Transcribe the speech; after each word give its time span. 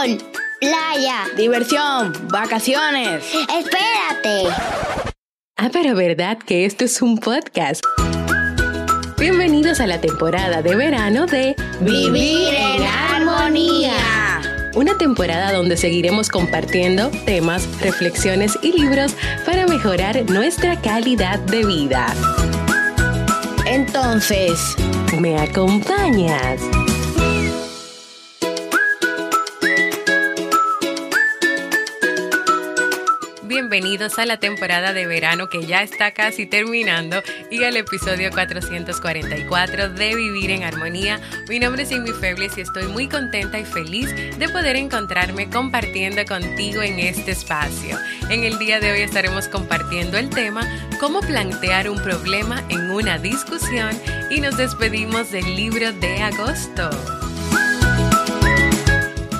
sol, 0.00 0.18
playa, 0.60 1.24
diversión, 1.36 2.12
vacaciones. 2.28 3.24
Espérate. 3.34 4.54
Ah, 5.56 5.70
pero 5.72 5.94
¿verdad 5.94 6.38
que 6.38 6.64
esto 6.64 6.84
es 6.84 7.02
un 7.02 7.18
podcast? 7.18 7.84
Bienvenidos 9.18 9.80
a 9.80 9.86
la 9.86 10.00
temporada 10.00 10.62
de 10.62 10.76
verano 10.76 11.26
de 11.26 11.54
Vivir 11.80 12.48
en 12.54 12.82
Armonía. 12.82 13.92
Una 14.74 14.96
temporada 14.96 15.52
donde 15.52 15.76
seguiremos 15.76 16.28
compartiendo 16.28 17.10
temas, 17.26 17.66
reflexiones 17.80 18.58
y 18.62 18.72
libros 18.72 19.14
para 19.44 19.66
mejorar 19.66 20.24
nuestra 20.30 20.80
calidad 20.80 21.38
de 21.40 21.64
vida. 21.64 22.06
Entonces, 23.66 24.76
¿me 25.18 25.38
acompañas? 25.38 26.60
Bienvenidos 33.70 34.18
a 34.18 34.26
la 34.26 34.38
temporada 34.38 34.92
de 34.92 35.06
verano 35.06 35.48
que 35.48 35.64
ya 35.64 35.84
está 35.84 36.10
casi 36.10 36.44
terminando 36.44 37.22
y 37.52 37.62
al 37.62 37.76
episodio 37.76 38.30
444 38.30 39.90
de 39.90 40.14
Vivir 40.16 40.50
en 40.50 40.64
Armonía. 40.64 41.20
Mi 41.48 41.60
nombre 41.60 41.84
es 41.84 41.92
Amy 41.92 42.10
Febles 42.10 42.58
y 42.58 42.62
estoy 42.62 42.88
muy 42.88 43.08
contenta 43.08 43.60
y 43.60 43.64
feliz 43.64 44.12
de 44.12 44.48
poder 44.48 44.74
encontrarme 44.74 45.48
compartiendo 45.48 46.24
contigo 46.24 46.82
en 46.82 46.98
este 46.98 47.30
espacio. 47.30 47.96
En 48.28 48.42
el 48.42 48.58
día 48.58 48.80
de 48.80 48.90
hoy 48.90 49.02
estaremos 49.02 49.46
compartiendo 49.46 50.18
el 50.18 50.30
tema 50.30 50.66
cómo 50.98 51.20
plantear 51.20 51.88
un 51.88 52.02
problema 52.02 52.64
en 52.70 52.90
una 52.90 53.18
discusión 53.18 53.96
y 54.30 54.40
nos 54.40 54.56
despedimos 54.56 55.30
del 55.30 55.44
libro 55.44 55.92
de 55.92 56.22
agosto. 56.22 56.90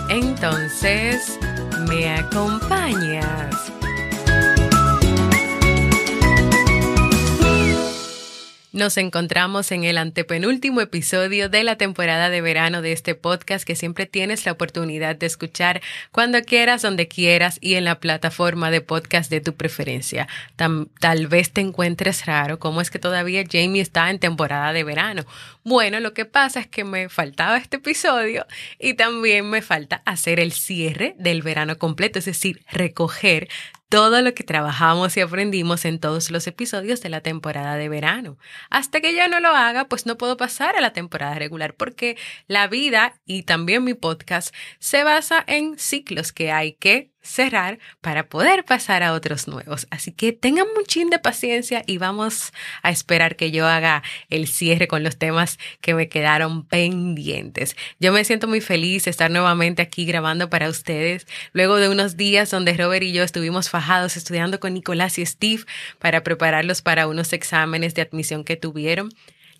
Entonces, 0.09 1.37
¿me 1.89 2.09
acompañas? 2.09 3.73
Nos 8.73 8.99
encontramos 8.99 9.73
en 9.73 9.83
el 9.83 9.99
antepenúltimo 9.99 10.81
episodio 10.81 11.49
de 11.49 11.65
la 11.65 11.75
temporada 11.75 12.31
de 12.31 12.41
verano 12.41 12.83
de 12.83 12.93
este 12.93 13.17
podcast 13.17 13.65
que 13.65 13.75
siempre 13.75 14.07
tienes 14.07 14.47
la 14.47 14.53
oportunidad 14.53 15.17
de 15.17 15.27
escuchar 15.27 15.83
cuando 16.13 16.41
quieras, 16.45 16.81
donde 16.81 17.09
quieras 17.09 17.59
y 17.61 17.75
en 17.75 17.85
la 17.85 17.99
plataforma 17.99 18.71
de 18.71 18.81
podcast 18.81 19.29
de 19.29 19.41
tu 19.41 19.57
preferencia. 19.57 20.29
tal 21.01 21.27
vez 21.27 21.51
te 21.51 21.63
encuentres 21.63 22.27
raro 22.27 22.61
cómo 22.61 22.81
es 22.81 22.93
que 22.93 23.01
todavía 23.01 23.43
Jamie 23.43 23.83
está 23.83 24.09
en 24.09 24.21
temporada 24.21 24.73
de 24.73 24.85
verano. 24.85 25.25
Bueno, 25.65 25.99
lo 25.99 26.15
que 26.15 26.25
pasa 26.25 26.61
es 26.61 26.69
que 26.69 26.85
me 26.85 27.09
faltaba 27.09 27.57
este 27.57 27.79
episodio 27.79 28.47
y 28.79 28.95
también 28.95 29.51
me 29.51 29.63
falta 29.63 30.01
hacer 30.07 30.39
el 30.39 30.53
cierre 30.53 31.17
del 31.19 31.43
verano 31.43 31.77
completo, 31.77 32.21
es 32.21 32.27
decir, 32.27 32.63
recoger 32.71 33.49
todo 33.91 34.23
lo 34.23 34.33
que 34.35 34.45
trabajamos 34.45 35.17
y 35.17 35.21
aprendimos 35.21 35.85
en 35.85 35.99
todos 35.99 36.31
los 36.31 36.47
episodios 36.47 37.03
de 37.03 37.09
la 37.09 37.23
temporada 37.23 37.75
de 37.75 37.89
verano. 37.89 38.39
Hasta 38.71 39.01
que 39.01 39.17
yo 39.17 39.27
no 39.29 39.41
lo 39.41 39.49
haga, 39.49 39.89
pues 39.89 40.07
no 40.07 40.17
puedo 40.17 40.37
pasar 40.37 40.77
a 40.77 40.81
la 40.81 40.93
temporada 40.93 41.35
regular 41.35 41.75
porque 41.75 42.17
la 42.47 42.69
vida 42.69 43.21
y 43.27 43.43
también 43.43 43.83
mi 43.83 43.95
podcast 43.95 44.55
se 44.79 45.03
basa 45.03 45.43
en 45.45 45.77
ciclos 45.77 46.33
que 46.33 46.53
hay 46.53 46.75
que 46.75 47.11
cerrar 47.23 47.79
para 48.01 48.29
poder 48.29 48.65
pasar 48.65 49.03
a 49.03 49.13
otros 49.13 49.47
nuevos. 49.47 49.87
Así 49.91 50.13
que 50.13 50.33
tengan 50.33 50.67
muchín 50.75 51.11
de 51.11 51.19
paciencia 51.19 51.83
y 51.87 51.99
vamos 51.99 52.53
a 52.83 52.91
esperar 52.91 53.37
que 53.37 53.51
yo 53.51 53.67
haga 53.67 54.03
el 54.29 54.47
cierre 54.47 54.89
con 54.89 55.03
los 55.03 55.17
temas 55.19 55.59
que 55.81 55.95
me 55.95 56.09
quedaron 56.09 56.65
pendientes. 56.65 57.77
Yo 57.99 58.13
me 58.13 58.25
siento 58.25 58.49
muy 58.49 58.61
feliz 58.61 59.05
de 59.05 59.11
estar 59.11 59.31
nuevamente 59.31 59.83
aquí 59.83 60.05
grabando 60.05 60.51
para 60.51 60.69
ustedes 60.69 61.27
luego 61.53 61.77
de 61.77 61.89
unos 61.89 62.17
días 62.17 62.51
donde 62.51 62.75
Robert 62.75 63.03
y 63.03 63.13
yo 63.13 63.23
estuvimos 63.23 63.69
fajados 63.69 64.17
estudiando 64.17 64.61
con 64.61 64.75
Nicolás 64.75 65.19
y 65.19 65.27
Steve 65.27 65.65
para 65.99 66.23
prepararlos 66.23 66.83
para 66.83 67.07
unos 67.07 67.33
exámenes 67.33 67.95
de 67.95 68.03
admisión 68.03 68.45
que 68.45 68.57
tuvieron. 68.57 69.11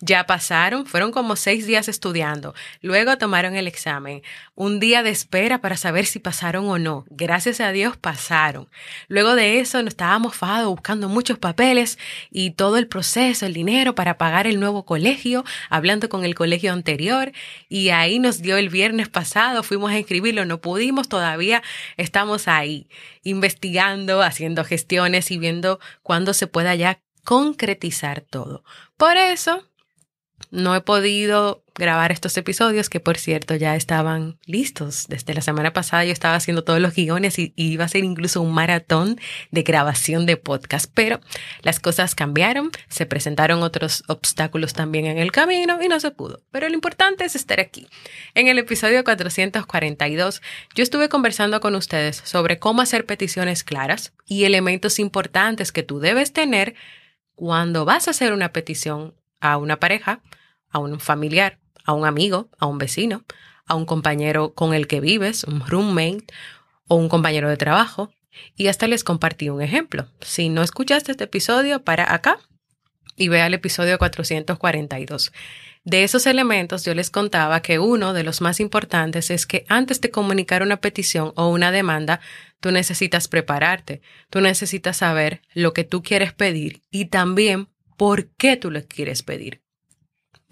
Ya 0.03 0.25
pasaron, 0.25 0.87
fueron 0.87 1.11
como 1.11 1.35
seis 1.35 1.67
días 1.67 1.87
estudiando. 1.87 2.55
Luego 2.81 3.19
tomaron 3.19 3.55
el 3.55 3.67
examen. 3.67 4.23
Un 4.55 4.79
día 4.79 5.03
de 5.03 5.11
espera 5.11 5.61
para 5.61 5.77
saber 5.77 6.07
si 6.07 6.17
pasaron 6.17 6.67
o 6.67 6.79
no. 6.79 7.05
Gracias 7.11 7.61
a 7.61 7.71
Dios 7.71 7.97
pasaron. 7.97 8.67
Luego 9.07 9.35
de 9.35 9.59
eso 9.59 9.77
nos 9.83 9.89
estábamos 9.89 10.35
fajados 10.35 10.69
buscando 10.71 11.07
muchos 11.07 11.37
papeles 11.37 11.99
y 12.31 12.51
todo 12.51 12.77
el 12.77 12.87
proceso, 12.87 13.45
el 13.45 13.53
dinero 13.53 13.93
para 13.93 14.17
pagar 14.17 14.47
el 14.47 14.59
nuevo 14.59 14.85
colegio, 14.85 15.45
hablando 15.69 16.09
con 16.09 16.25
el 16.25 16.33
colegio 16.33 16.73
anterior. 16.73 17.31
Y 17.69 17.89
ahí 17.89 18.17
nos 18.17 18.41
dio 18.41 18.57
el 18.57 18.69
viernes 18.69 19.07
pasado, 19.07 19.61
fuimos 19.61 19.91
a 19.91 19.99
inscribirlo, 19.99 20.45
no 20.45 20.61
pudimos, 20.61 21.09
todavía 21.09 21.61
estamos 21.97 22.47
ahí, 22.47 22.87
investigando, 23.21 24.23
haciendo 24.23 24.65
gestiones 24.65 25.29
y 25.29 25.37
viendo 25.37 25.79
cuándo 26.01 26.33
se 26.33 26.47
pueda 26.47 26.73
ya 26.73 27.01
concretizar 27.23 28.21
todo. 28.21 28.63
Por 28.97 29.17
eso 29.17 29.67
no 30.49 30.75
he 30.75 30.81
podido 30.81 31.63
grabar 31.75 32.11
estos 32.11 32.35
episodios 32.37 32.89
que 32.89 32.99
por 32.99 33.17
cierto 33.17 33.55
ya 33.55 33.75
estaban 33.75 34.37
listos. 34.45 35.07
Desde 35.07 35.33
la 35.33 35.41
semana 35.41 35.73
pasada 35.73 36.03
yo 36.05 36.11
estaba 36.11 36.35
haciendo 36.35 36.63
todos 36.63 36.79
los 36.79 36.93
guiones 36.93 37.39
y, 37.39 37.53
iba 37.55 37.85
a 37.85 37.89
ser 37.89 38.03
incluso 38.03 38.41
un 38.41 38.53
maratón 38.53 39.19
de 39.51 39.63
grabación 39.63 40.25
de 40.25 40.37
podcast, 40.37 40.91
pero 40.93 41.21
las 41.61 41.79
cosas 41.79 42.13
cambiaron, 42.15 42.71
se 42.89 43.05
presentaron 43.05 43.63
otros 43.63 44.03
obstáculos 44.07 44.73
también 44.73 45.05
en 45.05 45.17
el 45.17 45.31
camino 45.31 45.81
y 45.81 45.87
no 45.87 45.99
se 45.99 46.11
pudo. 46.11 46.41
Pero 46.51 46.67
lo 46.67 46.75
importante 46.75 47.23
es 47.25 47.35
estar 47.35 47.59
aquí. 47.59 47.87
En 48.35 48.47
el 48.47 48.59
episodio 48.59 49.03
442 49.03 50.41
yo 50.75 50.83
estuve 50.83 51.09
conversando 51.09 51.61
con 51.61 51.75
ustedes 51.75 52.21
sobre 52.23 52.59
cómo 52.59 52.81
hacer 52.81 53.05
peticiones 53.05 53.63
claras 53.63 54.13
y 54.25 54.43
elementos 54.43 54.99
importantes 54.99 55.71
que 55.71 55.83
tú 55.83 55.99
debes 55.99 56.33
tener 56.33 56.75
cuando 57.35 57.85
vas 57.85 58.07
a 58.07 58.11
hacer 58.11 58.33
una 58.33 58.53
petición 58.53 59.15
a 59.39 59.57
una 59.57 59.79
pareja, 59.79 60.21
a 60.71 60.79
un 60.79 60.99
familiar, 60.99 61.59
a 61.85 61.93
un 61.93 62.05
amigo, 62.05 62.49
a 62.57 62.65
un 62.65 62.77
vecino, 62.77 63.23
a 63.65 63.75
un 63.75 63.85
compañero 63.85 64.53
con 64.53 64.73
el 64.73 64.87
que 64.87 64.99
vives, 64.99 65.43
un 65.43 65.65
roommate 65.65 66.25
o 66.87 66.95
un 66.95 67.09
compañero 67.09 67.49
de 67.49 67.57
trabajo. 67.57 68.11
Y 68.55 68.67
hasta 68.67 68.87
les 68.87 69.03
compartí 69.03 69.49
un 69.49 69.61
ejemplo. 69.61 70.07
Si 70.21 70.49
no 70.49 70.63
escuchaste 70.63 71.11
este 71.11 71.25
episodio, 71.25 71.83
para 71.83 72.13
acá 72.13 72.39
y 73.15 73.27
vea 73.27 73.47
el 73.47 73.53
episodio 73.53 73.97
442. 73.97 75.31
De 75.83 76.03
esos 76.03 76.27
elementos 76.27 76.85
yo 76.85 76.93
les 76.93 77.09
contaba 77.09 77.61
que 77.61 77.79
uno 77.79 78.13
de 78.13 78.23
los 78.23 78.39
más 78.39 78.59
importantes 78.59 79.31
es 79.31 79.47
que 79.47 79.65
antes 79.67 79.99
de 79.99 80.11
comunicar 80.11 80.61
una 80.61 80.77
petición 80.77 81.33
o 81.35 81.49
una 81.49 81.71
demanda, 81.71 82.19
tú 82.59 82.71
necesitas 82.71 83.27
prepararte, 83.27 84.01
tú 84.29 84.41
necesitas 84.41 84.97
saber 84.97 85.41
lo 85.53 85.73
que 85.73 85.83
tú 85.83 86.03
quieres 86.03 86.33
pedir 86.33 86.83
y 86.91 87.05
también 87.05 87.67
por 87.97 88.27
qué 88.35 88.57
tú 88.57 88.69
lo 88.69 88.85
quieres 88.85 89.23
pedir. 89.23 89.61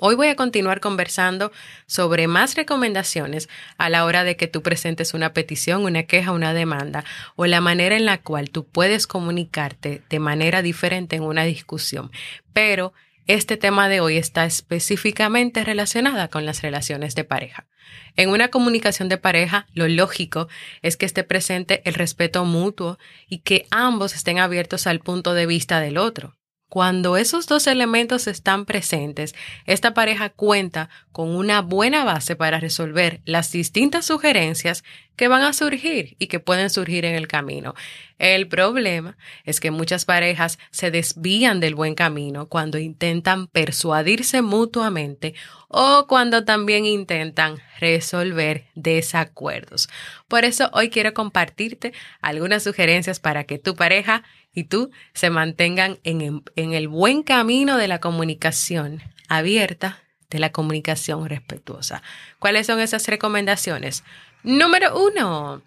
Hoy 0.01 0.15
voy 0.15 0.29
a 0.29 0.37
continuar 0.37 0.79
conversando 0.79 1.51
sobre 1.85 2.27
más 2.27 2.55
recomendaciones 2.55 3.49
a 3.77 3.89
la 3.89 4.05
hora 4.05 4.23
de 4.23 4.37
que 4.37 4.47
tú 4.47 4.61
presentes 4.61 5.13
una 5.13 5.33
petición, 5.33 5.83
una 5.83 6.03
queja, 6.03 6.31
una 6.31 6.53
demanda 6.53 7.03
o 7.35 7.45
la 7.47 7.59
manera 7.59 7.97
en 7.97 8.05
la 8.05 8.17
cual 8.17 8.49
tú 8.49 8.65
puedes 8.65 9.07
comunicarte 9.07 10.01
de 10.09 10.19
manera 10.19 10.61
diferente 10.61 11.17
en 11.17 11.23
una 11.23 11.43
discusión. 11.43 12.11
Pero 12.53 12.93
este 13.27 13.57
tema 13.57 13.89
de 13.89 13.99
hoy 13.99 14.15
está 14.15 14.45
específicamente 14.45 15.65
relacionada 15.65 16.29
con 16.29 16.45
las 16.45 16.61
relaciones 16.61 17.13
de 17.13 17.25
pareja. 17.25 17.67
En 18.15 18.29
una 18.29 18.47
comunicación 18.47 19.09
de 19.09 19.17
pareja, 19.17 19.67
lo 19.73 19.89
lógico 19.89 20.47
es 20.81 20.95
que 20.95 21.07
esté 21.07 21.25
presente 21.25 21.81
el 21.83 21.93
respeto 21.93 22.45
mutuo 22.45 22.97
y 23.27 23.39
que 23.39 23.67
ambos 23.69 24.15
estén 24.15 24.39
abiertos 24.39 24.87
al 24.87 25.01
punto 25.01 25.33
de 25.33 25.45
vista 25.45 25.81
del 25.81 25.97
otro. 25.97 26.38
Cuando 26.69 27.17
esos 27.17 27.47
dos 27.47 27.65
elementos 27.65 28.27
están 28.27 28.65
presentes, 28.65 29.33
esta 29.65 29.95
pareja 29.95 30.29
cuenta 30.29 30.89
con 31.11 31.35
una 31.35 31.61
buena 31.63 32.05
base 32.05 32.35
para 32.35 32.59
resolver 32.59 33.21
las 33.25 33.51
distintas 33.51 34.05
sugerencias 34.05 34.83
que 35.15 35.27
van 35.27 35.41
a 35.41 35.51
surgir 35.51 36.15
y 36.19 36.27
que 36.27 36.39
pueden 36.39 36.69
surgir 36.69 37.05
en 37.05 37.15
el 37.15 37.27
camino. 37.27 37.73
El 38.19 38.47
problema 38.47 39.17
es 39.43 39.59
que 39.59 39.71
muchas 39.71 40.05
parejas 40.05 40.59
se 40.69 40.91
desvían 40.91 41.59
del 41.59 41.73
buen 41.73 41.95
camino 41.95 42.47
cuando 42.47 42.77
intentan 42.77 43.47
persuadirse 43.47 44.41
mutuamente 44.43 45.33
o 45.67 46.05
cuando 46.07 46.45
también 46.45 46.85
intentan 46.85 47.57
resolver 47.79 48.67
desacuerdos. 48.75 49.89
Por 50.27 50.45
eso 50.45 50.69
hoy 50.71 50.89
quiero 50.89 51.13
compartirte 51.13 51.93
algunas 52.21 52.63
sugerencias 52.63 53.19
para 53.19 53.43
que 53.43 53.57
tu 53.57 53.75
pareja 53.75 54.23
y 54.59 54.65
tú 54.65 54.91
se 55.13 55.29
mantengan 55.29 55.99
en, 56.03 56.43
en 56.55 56.73
el 56.73 56.87
buen 56.89 57.23
camino 57.23 57.77
de 57.77 57.87
la 57.87 57.99
comunicación 57.99 59.01
abierta, 59.29 60.03
de 60.29 60.39
la 60.39 60.51
comunicación 60.51 61.27
respetuosa. 61.29 62.03
¿Cuáles 62.39 62.67
son 62.67 62.81
esas 62.81 63.07
recomendaciones? 63.07 64.03
Número 64.43 64.99
uno, 64.99 65.61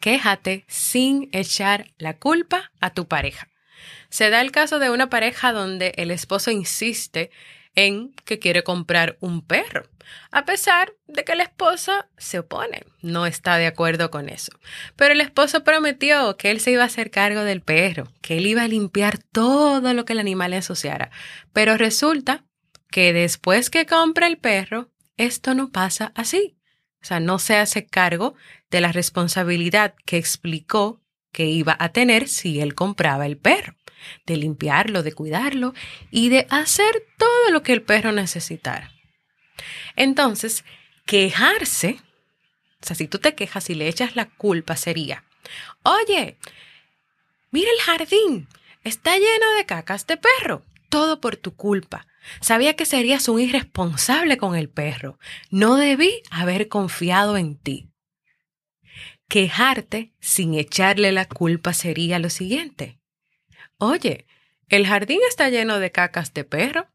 quéjate 0.00 0.64
sin 0.66 1.28
echar 1.32 1.90
la 1.98 2.16
culpa 2.16 2.72
a 2.80 2.90
tu 2.90 3.06
pareja. 3.06 3.48
Se 4.08 4.30
da 4.30 4.40
el 4.40 4.50
caso 4.50 4.78
de 4.78 4.90
una 4.90 5.10
pareja 5.10 5.52
donde 5.52 5.92
el 5.96 6.10
esposo 6.10 6.50
insiste 6.50 7.30
en 7.74 8.12
que 8.24 8.38
quiere 8.38 8.62
comprar 8.62 9.16
un 9.20 9.42
perro, 9.42 9.88
a 10.30 10.44
pesar 10.44 10.92
de 11.06 11.24
que 11.24 11.34
la 11.34 11.44
esposa 11.44 12.08
se 12.16 12.38
opone, 12.40 12.84
no 13.00 13.26
está 13.26 13.56
de 13.56 13.66
acuerdo 13.66 14.10
con 14.10 14.28
eso. 14.28 14.52
Pero 14.96 15.12
el 15.12 15.20
esposo 15.20 15.64
prometió 15.64 16.36
que 16.36 16.50
él 16.50 16.60
se 16.60 16.72
iba 16.72 16.82
a 16.82 16.86
hacer 16.86 17.10
cargo 17.10 17.42
del 17.42 17.62
perro, 17.62 18.08
que 18.20 18.38
él 18.38 18.46
iba 18.46 18.62
a 18.62 18.68
limpiar 18.68 19.18
todo 19.18 19.94
lo 19.94 20.04
que 20.04 20.12
el 20.12 20.18
animal 20.18 20.52
ensuciara. 20.52 21.10
Pero 21.52 21.76
resulta 21.76 22.44
que 22.90 23.12
después 23.12 23.70
que 23.70 23.86
compra 23.86 24.26
el 24.26 24.38
perro, 24.38 24.90
esto 25.16 25.54
no 25.54 25.70
pasa 25.70 26.12
así. 26.14 26.56
O 27.02 27.06
sea, 27.06 27.20
no 27.20 27.38
se 27.38 27.56
hace 27.56 27.86
cargo 27.86 28.34
de 28.70 28.80
la 28.80 28.92
responsabilidad 28.92 29.94
que 30.04 30.16
explicó 30.16 31.00
que 31.32 31.46
iba 31.46 31.76
a 31.78 31.90
tener 31.90 32.28
si 32.28 32.60
él 32.60 32.74
compraba 32.74 33.26
el 33.26 33.36
perro 33.36 33.74
de 34.26 34.36
limpiarlo, 34.36 35.02
de 35.02 35.12
cuidarlo 35.12 35.74
y 36.10 36.28
de 36.28 36.46
hacer 36.50 37.06
todo 37.18 37.50
lo 37.50 37.62
que 37.62 37.72
el 37.72 37.82
perro 37.82 38.12
necesitara. 38.12 38.92
Entonces, 39.96 40.64
quejarse, 41.06 42.00
o 42.82 42.86
sea, 42.86 42.96
si 42.96 43.08
tú 43.08 43.18
te 43.18 43.34
quejas 43.34 43.68
y 43.70 43.74
le 43.74 43.88
echas 43.88 44.16
la 44.16 44.26
culpa 44.26 44.76
sería, 44.76 45.24
oye, 45.82 46.38
mira 47.50 47.70
el 47.70 47.80
jardín, 47.82 48.48
está 48.84 49.14
lleno 49.16 49.52
de 49.56 49.66
cacas 49.66 50.06
de 50.06 50.16
perro, 50.16 50.64
todo 50.88 51.20
por 51.20 51.36
tu 51.36 51.54
culpa. 51.54 52.06
Sabía 52.40 52.76
que 52.76 52.84
serías 52.84 53.28
un 53.28 53.40
irresponsable 53.40 54.36
con 54.36 54.54
el 54.54 54.68
perro. 54.68 55.18
No 55.50 55.76
debí 55.76 56.22
haber 56.30 56.68
confiado 56.68 57.38
en 57.38 57.56
ti. 57.56 57.89
Quejarte 59.30 60.12
sin 60.18 60.54
echarle 60.54 61.12
la 61.12 61.24
culpa 61.24 61.72
sería 61.72 62.18
lo 62.18 62.30
siguiente. 62.30 62.98
Oye, 63.78 64.26
el 64.68 64.88
jardín 64.88 65.20
está 65.28 65.48
lleno 65.50 65.78
de 65.78 65.92
cacas 65.92 66.34
de 66.34 66.42
perro, 66.42 66.88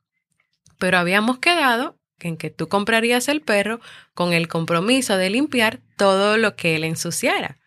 pero 0.78 0.98
habíamos 0.98 1.40
quedado 1.40 1.98
en 2.20 2.36
que 2.36 2.50
tú 2.50 2.68
comprarías 2.68 3.30
el 3.30 3.40
perro 3.40 3.80
con 4.14 4.34
el 4.34 4.50
compromiso 4.50 5.16
de 5.16 5.30
limpiar 5.30 5.80
todo 5.96 6.38
lo 6.38 6.58
que 6.58 6.76
él 6.76 6.84
ensuciara. 6.84 7.58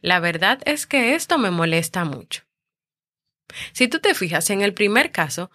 La 0.00 0.18
verdad 0.18 0.58
es 0.64 0.88
que 0.88 1.14
esto 1.14 1.38
me 1.38 1.52
molesta 1.52 2.04
mucho. 2.04 2.42
Si 3.72 3.86
tú 3.86 4.00
te 4.00 4.14
fijas 4.14 4.50
en 4.50 4.62
el 4.62 4.74
primer 4.74 5.12
caso, 5.12 5.48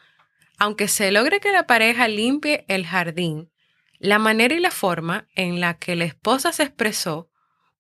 aunque 0.58 0.88
se 0.88 1.12
logre 1.12 1.42
que 1.42 1.52
la 1.52 1.68
pareja 1.68 2.08
limpie 2.08 2.64
el 2.70 2.86
jardín, 2.86 3.52
la 4.00 4.20
manera 4.20 4.56
y 4.56 4.60
la 4.62 4.72
forma 4.72 5.28
en 5.36 5.60
la 5.60 5.78
que 5.78 5.98
la 5.98 6.06
esposa 6.06 6.54
se 6.54 6.64
expresó 6.64 7.30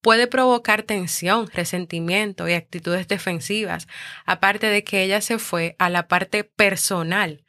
puede 0.04 0.28
provocar 0.28 0.84
tensión, 0.84 1.48
resentimiento 1.48 2.48
y 2.48 2.54
actitudes 2.54 3.08
defensivas, 3.08 3.88
aparte 4.26 4.68
de 4.68 4.84
que 4.84 5.02
ella 5.02 5.22
se 5.22 5.40
fue 5.40 5.78
a 5.80 5.90
la 5.90 6.10
parte 6.10 6.44
personal 6.44 7.46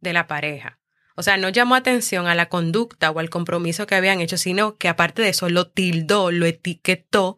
de 0.00 0.12
la 0.12 0.28
pareja. 0.28 0.78
O 1.16 1.24
sea, 1.24 1.36
no 1.36 1.48
llamó 1.48 1.74
atención 1.74 2.28
a 2.28 2.36
la 2.36 2.48
conducta 2.48 3.10
o 3.10 3.18
al 3.18 3.30
compromiso 3.30 3.88
que 3.88 3.96
habían 3.96 4.20
hecho, 4.20 4.38
sino 4.38 4.76
que 4.76 4.86
aparte 4.86 5.22
de 5.22 5.30
eso 5.30 5.48
lo 5.48 5.66
tildó, 5.66 6.30
lo 6.30 6.46
etiquetó 6.46 7.36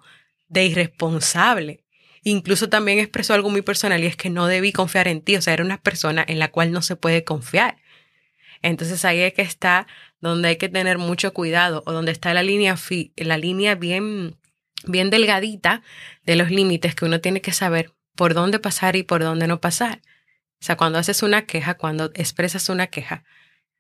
de 0.49 0.67
irresponsable. 0.67 1.83
Incluso 2.23 2.69
también 2.69 2.99
expresó 2.99 3.33
algo 3.33 3.49
muy 3.49 3.63
personal 3.63 4.05
y 4.05 4.07
es 4.09 4.17
que 4.17 4.29
no 4.29 4.47
debí 4.47 4.73
confiar 4.73 5.09
en 5.09 5.23
ti, 5.23 5.37
o 5.37 5.43
sea, 5.43 5.55
era 5.55 5.65
una 5.65 5.81
persona 5.81 6.23
en 6.29 6.39
la 6.39 6.49
cual 6.49 6.71
no 6.71 6.83
se 6.83 6.97
puede 6.97 7.25
confiar. 7.25 7.79
Entonces 8.61 9.07
ahí 9.07 9.21
es 9.21 9.33
que 9.33 9.41
está 9.41 9.87
donde 10.21 10.49
hay 10.49 10.57
que 10.57 10.69
tener 10.69 10.99
mucho 10.99 11.33
cuidado 11.33 11.83
o 11.87 11.93
donde 11.93 12.13
está 12.13 12.35
la 12.35 12.43
línea, 12.43 12.77
la 13.17 13.39
línea 13.39 13.75
bien 13.75 14.37
bien 14.85 15.11
delgadita 15.11 15.83
de 16.25 16.37
los 16.37 16.51
límites 16.51 16.95
que 16.95 17.05
uno 17.05 17.21
tiene 17.21 17.41
que 17.41 17.53
saber 17.53 17.93
por 18.15 18.35
dónde 18.35 18.59
pasar 18.59 18.97
y 18.97 19.03
por 19.03 19.23
dónde 19.23 19.47
no 19.47 19.61
pasar. 19.61 20.01
O 20.61 20.65
sea, 20.65 20.77
cuando 20.77 20.99
haces 20.99 21.23
una 21.23 21.47
queja, 21.47 21.75
cuando 21.75 22.11
expresas 22.15 22.69
una 22.69 22.89
queja, 22.89 23.25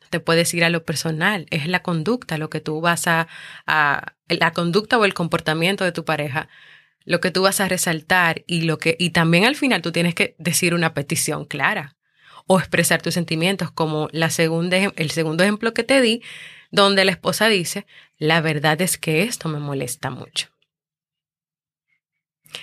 te 0.09 0.21
puedes 0.21 0.53
ir 0.55 0.65
a 0.65 0.71
lo 0.71 0.85
personal, 0.85 1.47
es 1.51 1.67
la 1.67 1.83
conducta, 1.83 2.39
lo 2.39 2.51
que 2.51 2.61
tú 2.61 2.81
vas 2.81 3.07
a, 3.07 3.29
a, 3.67 4.15
la 4.29 4.53
conducta 4.53 4.99
o 4.99 5.05
el 5.05 5.15
comportamiento 5.15 5.85
de 5.85 5.93
tu 5.93 6.05
pareja, 6.05 6.49
lo 7.05 7.21
que 7.21 7.31
tú 7.31 7.43
vas 7.43 7.61
a 7.61 7.69
resaltar 7.69 8.43
y 8.47 8.63
lo 8.63 8.79
que, 8.79 8.97
y 8.99 9.11
también 9.11 9.45
al 9.45 9.57
final 9.57 9.83
tú 9.83 9.93
tienes 9.93 10.15
que 10.15 10.35
decir 10.39 10.75
una 10.75 10.95
petición 10.95 11.45
clara 11.45 11.97
o 12.47 12.59
expresar 12.59 13.01
tus 13.03 13.15
sentimientos, 13.15 13.71
como 13.71 14.09
la 14.13 14.31
segunda, 14.31 14.77
el 14.77 15.11
segundo 15.11 15.45
ejemplo 15.45 15.73
que 15.73 15.85
te 15.85 16.01
di, 16.01 16.23
donde 16.71 17.05
la 17.05 17.13
esposa 17.13 17.49
dice, 17.49 17.87
la 18.19 18.41
verdad 18.41 18.81
es 18.81 18.99
que 18.99 19.23
esto 19.23 19.49
me 19.49 19.61
molesta 19.61 20.11
mucho. 20.11 20.49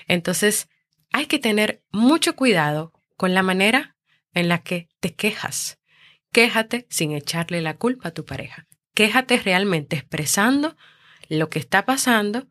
Entonces, 0.08 0.70
hay 1.12 1.26
que 1.26 1.40
tener 1.40 1.84
mucho 1.92 2.36
cuidado 2.36 2.94
con 3.16 3.34
la 3.34 3.44
manera 3.44 3.96
en 4.34 4.50
la 4.50 4.60
que 4.60 4.90
te 5.00 5.14
quejas. 5.16 5.80
Quéjate 6.32 6.86
sin 6.90 7.12
echarle 7.12 7.62
la 7.62 7.78
culpa 7.78 8.10
a 8.10 8.14
tu 8.14 8.26
pareja. 8.26 8.68
Quéjate 8.94 9.38
realmente 9.38 9.96
expresando 9.96 10.76
lo 11.30 11.50
que 11.50 11.60
está 11.60 11.86
pasando, 11.86 12.48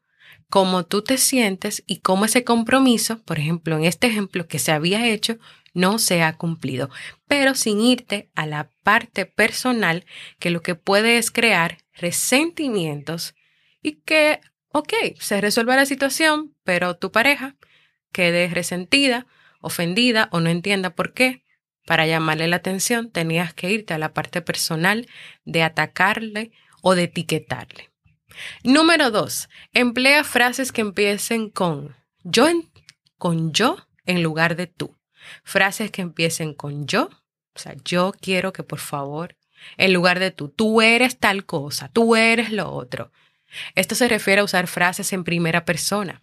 cómo 0.48 0.84
tú 0.84 1.02
te 1.02 1.18
sientes 1.18 1.82
y 1.86 2.00
cómo 2.00 2.24
ese 2.24 2.44
compromiso, 2.44 3.22
por 3.22 3.38
ejemplo, 3.38 3.76
en 3.76 3.84
este 3.84 4.06
ejemplo 4.06 4.46
que 4.46 4.58
se 4.58 4.72
había 4.72 5.06
hecho, 5.06 5.38
no 5.74 5.98
se 5.98 6.22
ha 6.22 6.36
cumplido, 6.36 6.88
pero 7.26 7.54
sin 7.54 7.80
irte 7.80 8.30
a 8.34 8.46
la 8.46 8.70
parte 8.82 9.26
personal 9.26 10.06
que 10.38 10.50
lo 10.50 10.62
que 10.62 10.74
puede 10.74 11.18
es 11.18 11.30
crear 11.30 11.78
resentimientos 11.92 13.34
y 13.82 14.00
que 14.00 14.40
ok, 14.76 14.92
se 15.18 15.40
resuelve 15.40 15.74
la 15.74 15.86
situación, 15.86 16.54
pero 16.62 16.96
tu 16.96 17.10
pareja 17.10 17.56
quede 18.12 18.48
resentida, 18.48 19.26
ofendida 19.62 20.28
o 20.32 20.40
no 20.40 20.50
entienda 20.50 20.90
por 20.90 21.14
qué, 21.14 21.42
para 21.86 22.06
llamarle 22.06 22.46
la 22.46 22.56
atención 22.56 23.10
tenías 23.10 23.54
que 23.54 23.70
irte 23.70 23.94
a 23.94 23.98
la 23.98 24.12
parte 24.12 24.42
personal 24.42 25.08
de 25.46 25.62
atacarle 25.62 26.52
o 26.82 26.94
de 26.94 27.04
etiquetarle. 27.04 27.90
Número 28.64 29.10
dos, 29.10 29.48
emplea 29.72 30.24
frases 30.24 30.72
que 30.72 30.82
empiecen 30.82 31.48
con 31.48 31.96
yo, 32.22 32.46
en, 32.46 32.70
con 33.16 33.52
yo 33.52 33.78
en 34.04 34.22
lugar 34.22 34.56
de 34.56 34.66
tú. 34.66 34.94
Frases 35.42 35.90
que 35.90 36.02
empiecen 36.02 36.52
con 36.52 36.86
yo, 36.86 37.08
o 37.54 37.58
sea, 37.58 37.74
yo 37.82 38.12
quiero 38.20 38.52
que 38.52 38.62
por 38.62 38.80
favor, 38.80 39.36
en 39.78 39.94
lugar 39.94 40.18
de 40.18 40.32
tú, 40.32 40.50
tú 40.50 40.82
eres 40.82 41.18
tal 41.18 41.46
cosa, 41.46 41.88
tú 41.88 42.14
eres 42.14 42.52
lo 42.52 42.70
otro. 42.70 43.10
Esto 43.74 43.94
se 43.94 44.08
refiere 44.08 44.40
a 44.40 44.44
usar 44.44 44.66
frases 44.66 45.12
en 45.12 45.24
primera 45.24 45.64
persona. 45.64 46.22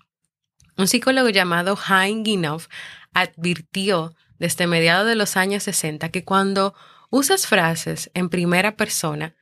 Un 0.77 0.87
psicólogo 0.87 1.29
llamado 1.29 1.77
Hein 1.77 2.25
Ginoff 2.25 2.67
advirtió 3.13 4.15
desde 4.39 4.67
mediados 4.67 5.07
de 5.07 5.15
los 5.15 5.37
años 5.37 5.63
60 5.63 6.09
que 6.09 6.23
cuando 6.23 6.73
usas 7.09 7.45
frases 7.47 8.09
en 8.13 8.29
primera 8.29 8.75
persona, 8.75 9.35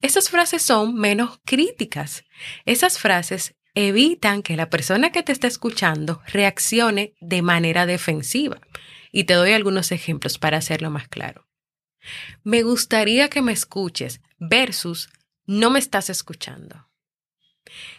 esas 0.00 0.30
frases 0.30 0.62
son 0.62 0.94
menos 0.94 1.40
críticas. 1.44 2.24
Esas 2.64 2.98
frases 2.98 3.54
evitan 3.74 4.42
que 4.42 4.56
la 4.56 4.70
persona 4.70 5.10
que 5.10 5.22
te 5.22 5.32
está 5.32 5.46
escuchando 5.46 6.22
reaccione 6.26 7.14
de 7.20 7.42
manera 7.42 7.86
defensiva. 7.86 8.60
Y 9.12 9.24
te 9.24 9.34
doy 9.34 9.52
algunos 9.52 9.92
ejemplos 9.92 10.38
para 10.38 10.58
hacerlo 10.58 10.90
más 10.90 11.08
claro. 11.08 11.46
Me 12.44 12.62
gustaría 12.62 13.28
que 13.28 13.42
me 13.42 13.52
escuches 13.52 14.20
versus 14.38 15.10
no 15.46 15.70
me 15.70 15.78
estás 15.78 16.10
escuchando. 16.10 16.88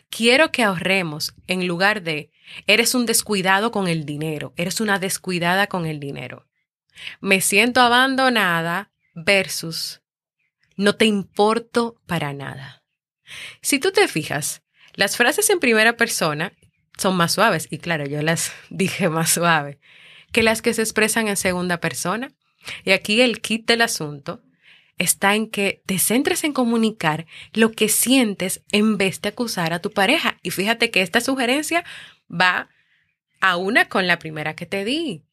Quiero 0.10 0.52
que 0.52 0.64
ahorremos 0.64 1.36
en 1.48 1.68
lugar 1.68 2.02
de 2.02 2.32
eres 2.66 2.96
un 2.96 3.06
descuidado 3.06 3.72
con 3.72 3.88
el 3.88 4.06
dinero, 4.06 4.54
eres 4.56 4.80
una 4.80 5.00
descuidada 5.00 5.68
con 5.68 5.86
el 5.86 6.00
dinero. 6.00 6.48
Me 7.20 7.42
siento 7.42 7.82
abandonada 7.82 8.92
versus 9.14 10.02
no 10.76 10.96
te 10.96 11.06
importo 11.06 12.00
para 12.06 12.34
nada. 12.34 12.84
Si 13.62 13.80
tú 13.80 13.92
te 13.92 14.08
fijas, 14.08 14.62
las 14.94 15.18
frases 15.18 15.50
en 15.50 15.60
primera 15.60 15.98
persona 15.98 16.54
son 16.98 17.16
más 17.16 17.34
suaves, 17.34 17.68
y 17.70 17.78
claro, 17.80 18.06
yo 18.06 18.22
las 18.22 18.52
dije 18.70 19.10
más 19.10 19.32
suave, 19.32 19.80
que 20.32 20.44
las 20.44 20.62
que 20.62 20.74
se 20.74 20.82
expresan 20.82 21.28
en 21.28 21.38
segunda 21.38 21.80
persona. 21.80 22.32
Y 22.84 22.92
aquí 22.92 23.22
el 23.22 23.42
kit 23.42 23.68
del 23.68 23.82
asunto 23.82 24.42
está 24.98 25.36
en 25.36 25.50
que 25.50 25.82
te 25.86 26.00
centres 26.00 26.44
en 26.44 26.54
comunicar 26.54 27.28
lo 27.54 27.72
que 27.72 27.90
sientes 27.90 28.64
en 28.72 28.98
vez 28.98 29.22
de 29.22 29.30
acusar 29.30 29.74
a 29.74 29.80
tu 29.80 29.92
pareja. 29.92 30.38
Y 30.42 30.52
fíjate 30.52 30.92
que 30.92 31.02
esta 31.02 31.22
sugerencia 31.22 31.84
va 32.30 32.70
a 33.40 33.58
una 33.58 33.88
con 33.88 34.08
la 34.08 34.20
primera 34.20 34.56
que 34.56 34.66
te 34.66 34.84
di. 34.86 35.24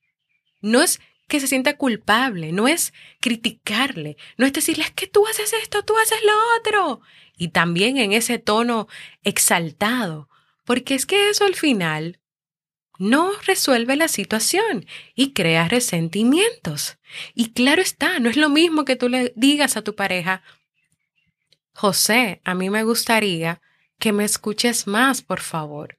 No 0.61 0.83
es 0.83 1.01
que 1.29 1.41
se 1.41 1.47
sienta 1.47 1.77
culpable, 1.77 2.53
no 2.53 2.69
es 2.69 2.93
criticarle, 3.21 4.17
no 4.37 4.45
es 4.45 4.53
decirle 4.53 4.85
es 4.85 4.91
que 4.91 5.07
tú 5.07 5.27
haces 5.27 5.55
esto, 5.55 5.83
tú 5.83 5.95
haces 5.97 6.19
lo 6.23 6.33
otro. 6.61 7.01
Y 7.37 7.49
también 7.49 7.97
en 7.97 8.13
ese 8.13 8.39
tono 8.39 8.87
exaltado, 9.23 10.29
porque 10.65 10.95
es 10.95 11.07
que 11.07 11.31
eso 11.31 11.45
al 11.45 11.55
final 11.55 12.21
no 12.99 13.33
resuelve 13.47 13.97
la 13.97 14.09
situación 14.09 14.87
y 15.15 15.33
crea 15.33 15.69
resentimientos. 15.69 16.99
Y 17.35 17.53
claro 17.53 17.83
está, 17.83 18.19
no 18.19 18.31
es 18.31 18.37
lo 18.37 18.49
mismo 18.49 18.85
que 18.85 18.97
tú 18.97 19.09
le 19.09 19.33
digas 19.37 19.77
a 19.77 19.83
tu 19.83 19.95
pareja, 19.95 20.43
José, 21.75 22.41
a 22.45 22.55
mí 22.55 22.71
me 22.71 22.85
gustaría 22.85 23.61
que 23.99 24.13
me 24.13 24.25
escuches 24.25 24.87
más, 24.87 25.23
por 25.23 25.41
favor. 25.41 25.99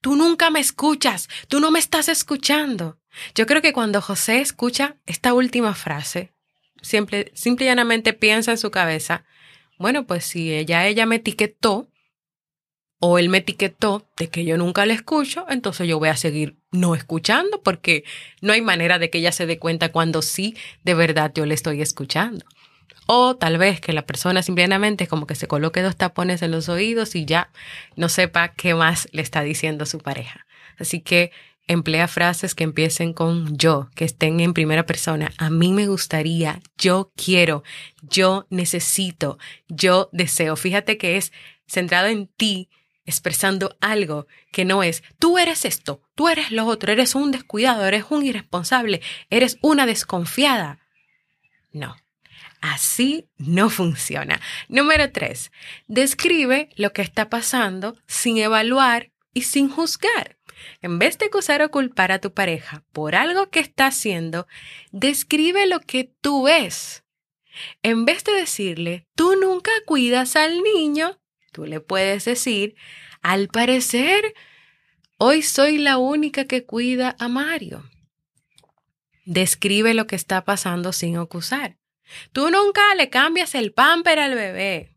Tú 0.00 0.14
nunca 0.14 0.50
me 0.50 0.60
escuchas, 0.60 1.28
tú 1.48 1.58
no 1.58 1.70
me 1.70 1.80
estás 1.80 2.08
escuchando. 2.08 3.00
Yo 3.34 3.46
creo 3.46 3.60
que 3.60 3.72
cuando 3.72 4.00
José 4.00 4.40
escucha 4.40 4.96
esta 5.06 5.34
última 5.34 5.74
frase, 5.74 6.32
simple, 6.80 7.32
simple 7.34 7.66
y 7.66 7.68
llanamente 7.68 8.12
piensa 8.12 8.52
en 8.52 8.58
su 8.58 8.70
cabeza, 8.70 9.24
bueno, 9.78 10.06
pues 10.06 10.24
si 10.24 10.52
ella, 10.52 10.86
ella 10.86 11.06
me 11.06 11.16
etiquetó 11.16 11.90
o 13.00 13.18
él 13.18 13.28
me 13.28 13.38
etiquetó 13.38 14.08
de 14.16 14.28
que 14.28 14.44
yo 14.44 14.56
nunca 14.56 14.84
le 14.86 14.94
escucho, 14.94 15.46
entonces 15.48 15.86
yo 15.86 15.98
voy 15.98 16.08
a 16.08 16.16
seguir 16.16 16.56
no 16.72 16.94
escuchando 16.94 17.62
porque 17.62 18.04
no 18.40 18.52
hay 18.52 18.60
manera 18.60 18.98
de 18.98 19.10
que 19.10 19.18
ella 19.18 19.32
se 19.32 19.46
dé 19.46 19.58
cuenta 19.58 19.92
cuando 19.92 20.22
sí 20.22 20.56
de 20.84 20.94
verdad 20.94 21.32
yo 21.34 21.46
le 21.46 21.54
estoy 21.54 21.80
escuchando. 21.80 22.44
O 23.06 23.36
tal 23.36 23.56
vez 23.56 23.80
que 23.80 23.92
la 23.92 24.04
persona 24.04 24.42
simplemente 24.42 25.06
como 25.06 25.26
que 25.26 25.34
se 25.34 25.46
coloque 25.46 25.80
dos 25.80 25.96
tapones 25.96 26.42
en 26.42 26.50
los 26.50 26.68
oídos 26.68 27.14
y 27.14 27.24
ya 27.24 27.50
no 27.96 28.08
sepa 28.08 28.48
qué 28.48 28.74
más 28.74 29.08
le 29.12 29.22
está 29.22 29.42
diciendo 29.42 29.86
su 29.86 29.98
pareja. 29.98 30.46
Así 30.78 31.00
que 31.00 31.32
emplea 31.68 32.08
frases 32.08 32.54
que 32.54 32.64
empiecen 32.64 33.12
con 33.12 33.56
yo, 33.56 33.88
que 33.94 34.04
estén 34.04 34.40
en 34.40 34.54
primera 34.54 34.86
persona. 34.86 35.32
A 35.38 35.50
mí 35.50 35.72
me 35.72 35.86
gustaría, 35.86 36.60
yo 36.76 37.12
quiero, 37.14 37.62
yo 38.02 38.46
necesito, 38.50 39.38
yo 39.68 40.08
deseo. 40.12 40.56
Fíjate 40.56 40.98
que 40.98 41.16
es 41.16 41.32
centrado 41.66 42.08
en 42.08 42.26
ti, 42.26 42.68
expresando 43.08 43.76
algo 43.80 44.26
que 44.52 44.66
no 44.66 44.82
es, 44.82 45.02
tú 45.18 45.38
eres 45.38 45.64
esto, 45.64 46.02
tú 46.14 46.28
eres 46.28 46.52
lo 46.52 46.66
otro, 46.66 46.92
eres 46.92 47.14
un 47.14 47.32
descuidado, 47.32 47.86
eres 47.86 48.04
un 48.10 48.24
irresponsable, 48.24 49.00
eres 49.30 49.56
una 49.62 49.86
desconfiada. 49.86 50.78
No. 51.72 51.96
Así 52.60 53.28
no 53.38 53.70
funciona. 53.70 54.40
Número 54.68 55.10
tres, 55.10 55.52
describe 55.86 56.68
lo 56.76 56.92
que 56.92 57.00
está 57.00 57.30
pasando 57.30 57.96
sin 58.06 58.36
evaluar 58.36 59.10
y 59.32 59.42
sin 59.42 59.70
juzgar. 59.70 60.36
En 60.82 60.98
vez 60.98 61.16
de 61.16 61.26
acusar 61.26 61.62
o 61.62 61.70
culpar 61.70 62.12
a 62.12 62.18
tu 62.18 62.34
pareja 62.34 62.84
por 62.92 63.14
algo 63.14 63.48
que 63.48 63.60
está 63.60 63.86
haciendo, 63.86 64.46
describe 64.90 65.66
lo 65.66 65.80
que 65.80 66.12
tú 66.20 66.42
ves. 66.44 67.04
En 67.82 68.04
vez 68.04 68.22
de 68.24 68.32
decirle, 68.32 69.06
tú 69.14 69.34
nunca 69.40 69.70
cuidas 69.86 70.36
al 70.36 70.62
niño, 70.62 71.17
tú 71.52 71.66
le 71.66 71.80
puedes 71.80 72.24
decir, 72.24 72.74
al 73.22 73.48
parecer, 73.48 74.34
hoy 75.16 75.42
soy 75.42 75.78
la 75.78 75.98
única 75.98 76.44
que 76.44 76.64
cuida 76.64 77.16
a 77.18 77.28
Mario. 77.28 77.88
Describe 79.24 79.94
lo 79.94 80.06
que 80.06 80.16
está 80.16 80.44
pasando 80.44 80.92
sin 80.92 81.16
acusar. 81.16 81.76
Tú 82.32 82.50
nunca 82.50 82.94
le 82.94 83.10
cambias 83.10 83.54
el 83.54 83.72
pamper 83.72 84.18
al 84.18 84.34
bebé. 84.34 84.94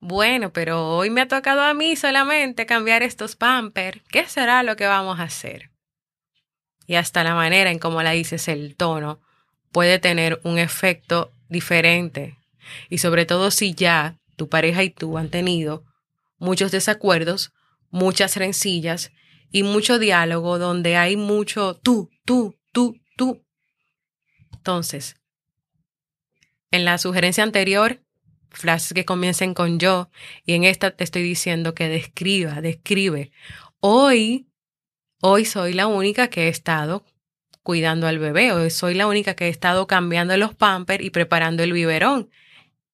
Bueno, 0.00 0.52
pero 0.52 0.96
hoy 0.96 1.10
me 1.10 1.20
ha 1.20 1.28
tocado 1.28 1.62
a 1.62 1.74
mí 1.74 1.96
solamente 1.96 2.66
cambiar 2.66 3.02
estos 3.02 3.36
pampers. 3.36 4.02
¿Qué 4.10 4.26
será 4.26 4.62
lo 4.62 4.76
que 4.76 4.86
vamos 4.86 5.20
a 5.20 5.24
hacer? 5.24 5.70
Y 6.86 6.96
hasta 6.96 7.22
la 7.22 7.34
manera 7.34 7.70
en 7.70 7.78
cómo 7.78 8.02
la 8.02 8.10
dices, 8.10 8.48
el 8.48 8.74
tono, 8.76 9.20
puede 9.70 9.98
tener 9.98 10.40
un 10.42 10.58
efecto 10.58 11.32
diferente. 11.48 12.36
Y 12.90 12.98
sobre 12.98 13.26
todo 13.26 13.50
si 13.50 13.74
ya 13.74 14.18
tu 14.36 14.48
pareja 14.48 14.82
y 14.82 14.90
tú 14.90 15.18
han 15.18 15.28
tenido 15.28 15.84
muchos 16.38 16.72
desacuerdos, 16.72 17.52
muchas 17.90 18.36
rencillas 18.36 19.12
y 19.50 19.62
mucho 19.62 19.98
diálogo 19.98 20.58
donde 20.58 20.96
hay 20.96 21.16
mucho 21.16 21.74
tú, 21.74 22.10
tú, 22.24 22.58
tú, 22.72 22.96
tú. 23.16 23.44
Entonces, 24.52 25.16
en 26.70 26.84
la 26.84 26.98
sugerencia 26.98 27.44
anterior 27.44 28.02
frases 28.50 28.92
que 28.92 29.04
comiencen 29.04 29.54
con 29.54 29.78
yo 29.78 30.10
y 30.44 30.54
en 30.54 30.64
esta 30.64 30.90
te 30.90 31.04
estoy 31.04 31.22
diciendo 31.22 31.74
que 31.74 31.88
describa, 31.88 32.60
describe. 32.60 33.32
Hoy, 33.80 34.48
hoy 35.20 35.44
soy 35.44 35.72
la 35.72 35.86
única 35.86 36.28
que 36.28 36.44
he 36.44 36.48
estado 36.48 37.04
cuidando 37.62 38.06
al 38.06 38.18
bebé, 38.18 38.52
hoy 38.52 38.70
soy 38.70 38.94
la 38.94 39.06
única 39.06 39.34
que 39.34 39.46
he 39.46 39.48
estado 39.48 39.86
cambiando 39.86 40.36
los 40.36 40.54
pampers 40.54 41.04
y 41.04 41.10
preparando 41.10 41.62
el 41.62 41.72
biberón. 41.72 42.30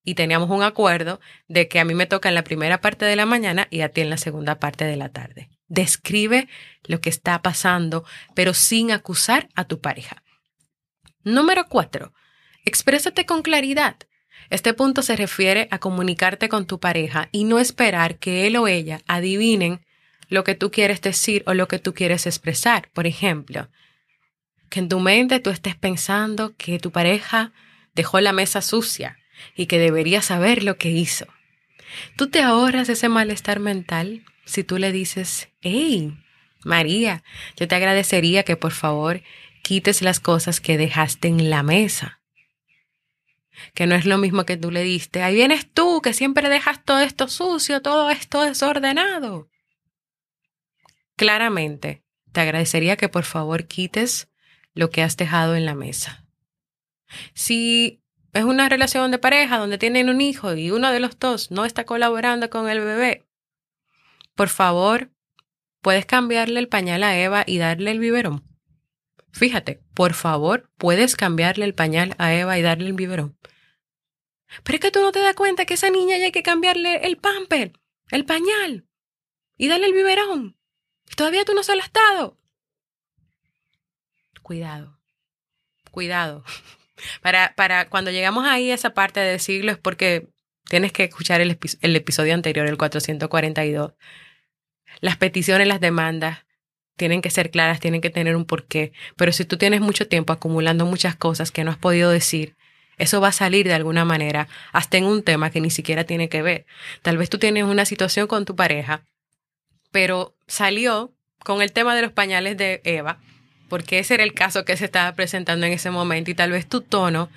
Y 0.09 0.15
teníamos 0.15 0.49
un 0.49 0.63
acuerdo 0.63 1.21
de 1.49 1.69
que 1.69 1.81
a 1.81 1.85
mí 1.85 1.93
me 1.93 2.07
toca 2.07 2.31
en 2.31 2.35
la 2.35 2.43
primera 2.43 2.81
parte 2.81 3.05
de 3.05 3.15
la 3.15 3.27
mañana 3.27 3.69
y 3.69 3.83
a 3.83 3.91
ti 3.91 4.01
en 4.01 4.09
la 4.09 4.17
segunda 4.17 4.59
parte 4.59 4.87
de 4.87 4.97
la 4.97 5.11
tarde. 5.11 5.51
Describe 5.67 6.49
lo 6.85 7.03
que 7.03 7.11
está 7.11 7.43
pasando, 7.43 8.07
pero 8.35 8.55
sin 8.55 8.91
acusar 8.91 9.51
a 9.55 9.65
tu 9.65 9.83
pareja. 9.83 10.23
Número 11.25 11.67
cuatro, 11.69 12.15
exprésate 12.65 13.27
con 13.27 13.43
claridad. 13.43 13.97
Este 14.49 14.73
punto 14.73 15.03
se 15.03 15.15
refiere 15.15 15.69
a 15.71 15.79
comunicarte 15.79 16.49
con 16.49 16.65
tu 16.65 16.81
pareja 16.81 17.29
y 17.31 17.45
no 17.45 17.59
esperar 17.59 18.17
que 18.17 18.47
él 18.47 18.57
o 18.57 18.67
ella 18.67 19.03
adivinen 19.09 19.85
lo 20.31 20.43
que 20.43 20.55
tú 20.55 20.71
quieres 20.71 21.03
decir 21.03 21.43
o 21.47 21.53
lo 21.53 21.69
que 21.69 21.79
tú 21.79 21.93
quieres 21.93 22.27
expresar. 22.27 22.89
Por 22.95 23.07
ejemplo, 23.07 23.69
que 24.71 24.81
en 24.81 24.89
tu 24.89 25.01
mente 25.01 25.39
tú 25.39 25.51
estés 25.51 25.77
pensando 25.77 26.55
que 26.57 26.79
tu 26.79 26.93
pareja 26.93 27.53
dejó 27.93 28.21
la 28.21 28.33
mesa 28.33 28.63
sucia 28.63 29.19
y 29.57 29.67
que 29.67 29.79
debería 29.79 30.23
saber 30.23 30.63
lo 30.63 30.77
que 30.79 30.91
hizo. 30.91 31.27
Tú 32.17 32.29
te 32.29 32.43
ahorras 32.43 32.89
ese 32.89 33.09
malestar 33.09 33.61
mental 33.61 34.25
si 34.45 34.65
tú 34.65 34.79
le 34.79 34.93
dices, 34.93 35.49
hey, 35.61 36.17
María, 36.65 37.23
yo 37.57 37.69
te 37.69 37.75
agradecería 37.75 38.43
que 38.43 38.57
por 38.57 38.73
favor 38.73 39.23
quites 39.63 40.03
las 40.03 40.21
cosas 40.21 40.61
que 40.61 40.79
dejaste 40.79 41.29
en 41.29 41.51
la 41.51 41.63
mesa 41.63 42.19
que 43.75 43.87
no 43.87 43.95
es 43.95 44.05
lo 44.05 44.19
mismo 44.19 44.45
que 44.45 44.57
tú 44.57 44.71
le 44.71 44.83
diste. 44.83 45.23
Ahí 45.23 45.35
vienes 45.35 45.73
tú, 45.73 46.01
que 46.03 46.13
siempre 46.13 46.49
dejas 46.49 46.85
todo 46.85 47.01
esto 47.01 47.29
sucio, 47.29 47.83
todo 47.83 48.11
esto 48.11 48.43
desordenado. 48.43 49.51
Claramente, 51.17 52.05
te 52.33 52.41
agradecería 52.41 52.97
que 52.97 53.09
por 53.09 53.25
favor 53.25 53.67
quites 53.67 54.29
lo 54.75 54.91
que 54.91 55.03
has 55.03 55.17
dejado 55.17 55.57
en 55.57 55.65
la 55.65 55.75
mesa. 55.75 56.25
Si 57.35 58.03
es 58.33 58.45
una 58.45 58.69
relación 58.69 59.11
de 59.11 59.19
pareja 59.19 59.59
donde 59.59 59.79
tienen 59.79 60.09
un 60.09 60.21
hijo 60.21 60.55
y 60.55 60.71
uno 60.71 60.91
de 60.91 61.01
los 61.01 61.19
dos 61.19 61.51
no 61.51 61.65
está 61.65 61.85
colaborando 61.85 62.51
con 62.51 62.69
el 62.69 62.81
bebé, 62.81 63.29
por 64.39 64.51
favor, 64.51 65.11
puedes 65.83 66.07
cambiarle 66.07 66.61
el 66.61 66.69
pañal 66.69 67.03
a 67.03 67.19
Eva 67.19 67.43
y 67.45 67.59
darle 67.59 67.91
el 67.91 67.99
biberón. 67.99 68.45
Fíjate, 69.33 69.83
por 69.95 70.15
favor, 70.15 70.71
puedes 70.79 71.17
cambiarle 71.17 71.65
el 71.65 71.75
pañal 71.75 72.15
a 72.19 72.33
Eva 72.33 72.57
y 72.57 72.63
darle 72.63 72.87
el 72.87 72.93
biberón. 72.93 73.37
Pero 74.63 74.77
es 74.77 74.81
que 74.81 74.93
tú 74.93 75.01
no 75.01 75.11
te 75.11 75.19
das 75.19 75.35
cuenta 75.35 75.65
que 75.65 75.75
esa 75.75 75.91
niña 75.91 76.19
ya 76.19 76.27
hay 76.27 76.31
que 76.31 76.45
cambiarle 76.45 77.05
el 77.09 77.17
pamper, 77.17 77.73
el 78.13 78.25
pañal 78.25 78.87
y 79.57 79.67
darle 79.67 79.87
el 79.87 79.93
biberón. 79.93 80.57
todavía 81.17 81.45
tú 81.45 81.53
no 81.55 81.65
se 81.65 81.73
has 81.73 81.93
dado. 81.93 82.39
Cuidado, 84.41 85.01
cuidado. 85.91 86.45
Para, 87.23 87.55
para 87.57 87.89
cuando 87.89 88.11
llegamos 88.11 88.47
ahí 88.47 88.71
esa 88.71 88.91
parte 88.91 89.21
de 89.21 89.31
decirlo 89.31 89.73
es 89.73 89.79
porque 89.79 90.29
tienes 90.69 90.93
que 90.93 91.05
escuchar 91.05 91.41
el, 91.41 91.59
el 91.81 91.97
episodio 91.97 92.35
anterior, 92.35 92.67
el 92.67 92.77
442. 92.77 93.93
Las 95.01 95.17
peticiones, 95.17 95.67
las 95.67 95.81
demandas, 95.81 96.45
tienen 96.97 97.23
que 97.23 97.31
ser 97.31 97.51
claras, 97.51 97.81
tienen 97.81 98.01
que 98.01 98.11
tener 98.11 98.37
un 98.37 98.45
porqué. 98.45 98.93
Pero 99.17 99.33
si 99.33 99.45
tú 99.45 99.57
tienes 99.57 99.81
mucho 99.81 100.09
tiempo 100.09 100.33
acumulando 100.33 100.85
muchas 100.85 101.15
cosas 101.17 101.51
que 101.51 101.65
no 101.65 101.71
has 101.71 101.79
podido 101.79 102.11
decir, 102.11 102.57
eso 102.99 103.21
va 103.21 103.29
a 103.29 103.33
salir 103.33 103.67
de 103.67 103.75
alguna 103.75 104.05
manera, 104.05 104.49
hasta 104.73 104.99
en 104.99 105.05
un 105.05 105.23
tema 105.23 105.51
que 105.51 105.61
ni 105.61 105.71
siquiera 105.71 106.05
tiene 106.05 106.29
que 106.29 106.43
ver. 106.43 106.67
Tal 107.03 107.17
vez 107.17 107.31
tú 107.31 107.39
tienes 107.39 107.65
una 107.65 107.85
situación 107.85 108.27
con 108.27 108.45
tu 108.45 108.57
pareja, 108.57 109.05
pero 109.93 110.37
salió 110.49 111.15
con 111.45 111.63
el 111.63 111.73
tema 111.73 111.95
de 111.95 112.03
los 112.03 112.13
pañales 112.13 112.57
de 112.57 112.83
Eva, 112.85 113.21
porque 113.69 113.99
ese 113.99 114.15
era 114.15 114.25
el 114.25 114.35
caso 114.35 114.65
que 114.65 114.77
se 114.77 114.87
estaba 114.87 115.13
presentando 115.15 115.67
en 115.67 115.73
ese 115.73 115.91
momento 115.91 116.31
y 116.31 116.35
tal 116.35 116.51
vez 116.51 116.67
tu 116.67 116.81
tono 116.81 117.29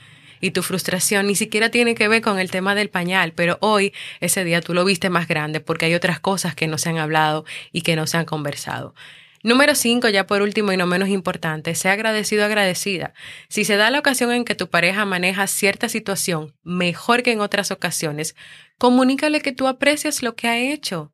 y 0.41 0.51
tu 0.51 0.63
frustración 0.63 1.27
ni 1.27 1.35
siquiera 1.35 1.69
tiene 1.69 1.95
que 1.95 2.07
ver 2.07 2.21
con 2.21 2.39
el 2.39 2.51
tema 2.51 2.75
del 2.75 2.89
pañal, 2.89 3.31
pero 3.33 3.57
hoy 3.61 3.93
ese 4.19 4.43
día 4.43 4.61
tú 4.61 4.73
lo 4.73 4.83
viste 4.83 5.09
más 5.09 5.27
grande 5.27 5.59
porque 5.59 5.85
hay 5.85 5.93
otras 5.93 6.19
cosas 6.19 6.55
que 6.55 6.67
no 6.67 6.77
se 6.77 6.89
han 6.89 6.97
hablado 6.97 7.45
y 7.71 7.81
que 7.81 7.95
no 7.95 8.07
se 8.07 8.17
han 8.17 8.25
conversado. 8.25 8.95
Número 9.43 9.73
cinco, 9.73 10.07
ya 10.07 10.27
por 10.27 10.43
último 10.43 10.71
y 10.71 10.77
no 10.77 10.85
menos 10.85 11.09
importante, 11.09 11.73
sea 11.73 11.93
agradecido 11.93 12.45
agradecida. 12.45 13.13
Si 13.47 13.65
se 13.65 13.75
da 13.75 13.89
la 13.89 14.00
ocasión 14.00 14.31
en 14.31 14.45
que 14.45 14.53
tu 14.53 14.69
pareja 14.69 15.03
maneja 15.05 15.47
cierta 15.47 15.89
situación 15.89 16.53
mejor 16.63 17.23
que 17.23 17.31
en 17.31 17.41
otras 17.41 17.71
ocasiones, 17.71 18.35
comunícale 18.77 19.41
que 19.41 19.51
tú 19.51 19.67
aprecias 19.67 20.21
lo 20.21 20.35
que 20.35 20.47
ha 20.47 20.59
hecho. 20.59 21.11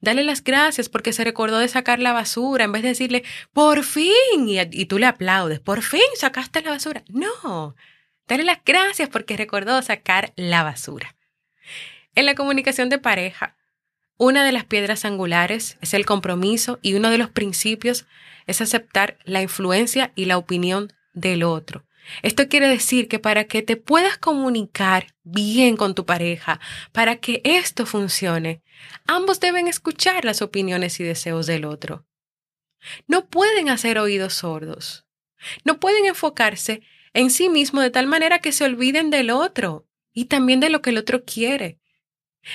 Dale 0.00 0.24
las 0.24 0.42
gracias 0.42 0.88
porque 0.88 1.12
se 1.12 1.24
recordó 1.24 1.58
de 1.58 1.68
sacar 1.68 1.98
la 1.98 2.12
basura 2.12 2.64
en 2.64 2.72
vez 2.72 2.82
de 2.82 2.88
decirle, 2.88 3.24
por 3.52 3.84
fin, 3.84 4.12
y, 4.46 4.86
tú 4.86 4.98
le 4.98 5.06
aplaudes, 5.06 5.60
por 5.60 5.82
fin 5.82 6.00
sacaste 6.16 6.62
la 6.62 6.70
basura. 6.70 7.02
No, 7.08 7.74
dale 8.26 8.44
las 8.44 8.58
gracias 8.64 9.08
porque 9.08 9.36
recordó 9.36 9.80
sacar 9.82 10.32
la 10.36 10.62
basura. 10.62 11.16
En 12.14 12.26
la 12.26 12.34
comunicación 12.34 12.88
de 12.88 12.98
pareja, 12.98 13.56
una 14.16 14.44
de 14.44 14.52
las 14.52 14.64
piedras 14.64 15.04
angulares 15.04 15.78
es 15.80 15.94
el 15.94 16.04
compromiso 16.04 16.78
y 16.82 16.94
uno 16.94 17.10
de 17.10 17.18
los 17.18 17.30
principios 17.30 18.06
es 18.46 18.60
aceptar 18.60 19.16
la 19.24 19.42
influencia 19.42 20.12
y 20.14 20.26
la 20.26 20.36
opinión 20.36 20.92
del 21.14 21.42
otro. 21.42 21.84
Esto 22.22 22.48
quiere 22.48 22.68
decir 22.68 23.08
que 23.08 23.18
para 23.18 23.44
que 23.44 23.62
te 23.62 23.76
puedas 23.76 24.18
comunicar 24.18 25.14
bien 25.22 25.76
con 25.76 25.94
tu 25.94 26.06
pareja, 26.06 26.60
para 26.92 27.16
que 27.16 27.40
esto 27.44 27.86
funcione, 27.86 28.62
ambos 29.06 29.40
deben 29.40 29.68
escuchar 29.68 30.24
las 30.24 30.42
opiniones 30.42 30.98
y 31.00 31.04
deseos 31.04 31.46
del 31.46 31.64
otro. 31.64 32.06
No 33.06 33.28
pueden 33.28 33.68
hacer 33.68 33.98
oídos 33.98 34.34
sordos. 34.34 35.06
No 35.64 35.80
pueden 35.80 36.06
enfocarse 36.06 36.82
en 37.12 37.30
sí 37.30 37.48
mismo 37.48 37.80
de 37.80 37.90
tal 37.90 38.06
manera 38.06 38.40
que 38.40 38.52
se 38.52 38.64
olviden 38.64 39.10
del 39.10 39.30
otro 39.30 39.86
y 40.12 40.26
también 40.26 40.60
de 40.60 40.70
lo 40.70 40.82
que 40.82 40.90
el 40.90 40.98
otro 40.98 41.24
quiere. 41.24 41.78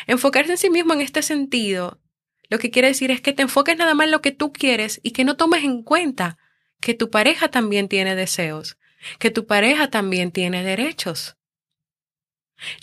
Enfocarse 0.07 0.51
en 0.51 0.57
sí 0.57 0.69
mismo 0.69 0.93
en 0.93 1.01
este 1.01 1.21
sentido, 1.21 2.01
lo 2.49 2.59
que 2.59 2.71
quiere 2.71 2.89
decir 2.89 3.11
es 3.11 3.21
que 3.21 3.33
te 3.33 3.43
enfoques 3.43 3.77
nada 3.77 3.93
más 3.93 4.05
en 4.05 4.11
lo 4.11 4.21
que 4.21 4.31
tú 4.31 4.51
quieres 4.51 4.99
y 5.03 5.11
que 5.11 5.23
no 5.23 5.35
tomes 5.35 5.63
en 5.63 5.83
cuenta 5.83 6.37
que 6.79 6.93
tu 6.93 7.09
pareja 7.09 7.49
también 7.49 7.87
tiene 7.87 8.15
deseos, 8.15 8.77
que 9.19 9.31
tu 9.31 9.45
pareja 9.45 9.89
también 9.89 10.31
tiene 10.31 10.63
derechos. 10.63 11.35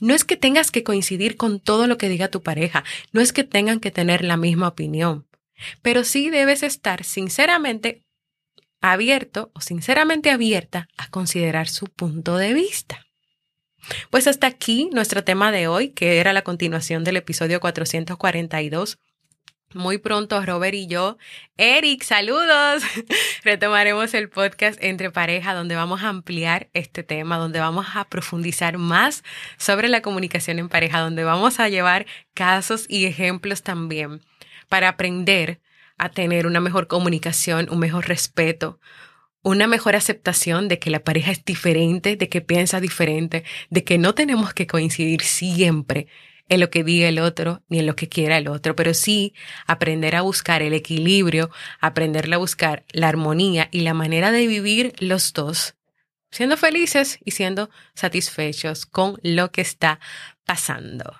No 0.01 0.15
es 0.15 0.25
que 0.25 0.37
tengas 0.37 0.71
que 0.71 0.85
coincidir 0.85 1.37
con 1.37 1.61
todo 1.61 1.87
lo 1.87 1.97
que 1.97 2.09
diga 2.09 2.29
tu 2.29 2.43
pareja, 2.43 2.85
no 3.13 3.21
es 3.21 3.33
que 3.33 3.45
tengan 3.45 3.81
que 3.81 3.91
tener 3.91 4.23
la 4.23 4.37
misma 4.37 4.69
opinión, 4.69 5.27
pero 5.81 6.05
sí 6.05 6.29
debes 6.31 6.63
estar 6.63 7.05
sinceramente 7.05 8.05
abierto 8.81 9.51
o 9.55 9.61
sinceramente 9.61 10.31
abierta 10.31 10.89
a 10.97 11.09
considerar 11.09 11.69
su 11.69 11.87
punto 11.87 12.37
de 12.37 12.53
vista. 12.53 13.07
Pues 14.11 14.27
hasta 14.27 14.47
aquí 14.47 14.91
nuestro 14.93 15.25
tema 15.25 15.51
de 15.51 15.69
hoy, 15.69 15.91
que 15.91 16.19
era 16.19 16.33
la 16.33 16.43
continuación 16.43 17.03
del 17.05 17.17
episodio 17.17 17.61
442 17.61 18.99
muy 19.75 19.99
pronto 19.99 20.41
Robert 20.45 20.75
y 20.75 20.87
yo, 20.87 21.19
Eric, 21.57 22.03
saludos, 22.03 22.83
retomaremos 23.45 24.15
el 24.15 24.29
podcast 24.29 24.83
entre 24.83 25.11
pareja 25.11 25.55
donde 25.55 25.75
vamos 25.75 26.03
a 26.03 26.09
ampliar 26.09 26.69
este 26.73 27.03
tema, 27.03 27.39
donde 27.39 27.61
vamos 27.61 27.87
a 27.95 28.05
profundizar 28.05 28.79
más 28.79 29.25
sobre 29.59 29.89
la 29.89 30.03
comunicación 30.03 30.59
en 30.59 30.69
pareja, 30.69 31.01
donde 31.01 31.25
vamos 31.25 31.61
a 31.61 31.69
llevar 31.69 32.07
casos 32.35 32.87
y 32.89 33.07
ejemplos 33.07 33.63
también 33.63 34.21
para 34.69 34.89
aprender 34.89 35.61
a 35.99 36.09
tener 36.09 36.47
una 36.47 36.61
mejor 36.61 36.87
comunicación, 36.89 37.69
un 37.71 37.79
mejor 37.79 38.09
respeto, 38.09 38.81
una 39.43 39.67
mejor 39.67 39.97
aceptación 39.97 40.69
de 40.69 40.79
que 40.79 40.91
la 40.91 41.05
pareja 41.05 41.33
es 41.33 41.45
diferente, 41.45 42.17
de 42.17 42.29
que 42.29 42.41
piensa 42.41 42.81
diferente, 42.81 43.45
de 43.71 43.85
que 43.85 43.99
no 43.99 44.15
tenemos 44.15 44.55
que 44.55 44.67
coincidir 44.67 45.23
siempre 45.23 46.07
en 46.49 46.61
lo 46.61 46.71
que 46.71 46.85
diga 46.85 47.09
el 47.09 47.19
otro 47.19 47.63
ni 47.69 47.79
en 47.79 47.87
lo 47.87 47.97
que 47.97 48.09
quiera 48.09 48.37
el 48.37 48.49
otro, 48.49 48.77
pero 48.77 48.95
sí 48.95 49.35
aprender 49.67 50.17
a 50.17 50.23
buscar 50.23 50.63
el 50.63 50.75
equilibrio, 50.75 51.51
aprender 51.81 52.33
a 52.33 52.39
buscar 52.39 52.85
la 52.93 53.09
armonía 53.09 53.69
y 53.71 53.81
la 53.81 53.95
manera 53.95 54.33
de 54.33 54.47
vivir 54.47 54.95
los 54.99 55.33
dos, 55.33 55.75
siendo 56.31 56.57
felices 56.57 57.19
y 57.25 57.33
siendo 57.33 57.71
satisfechos 57.95 58.87
con 58.87 59.19
lo 59.23 59.51
que 59.51 59.63
está 59.63 60.01
pasando. 60.45 61.15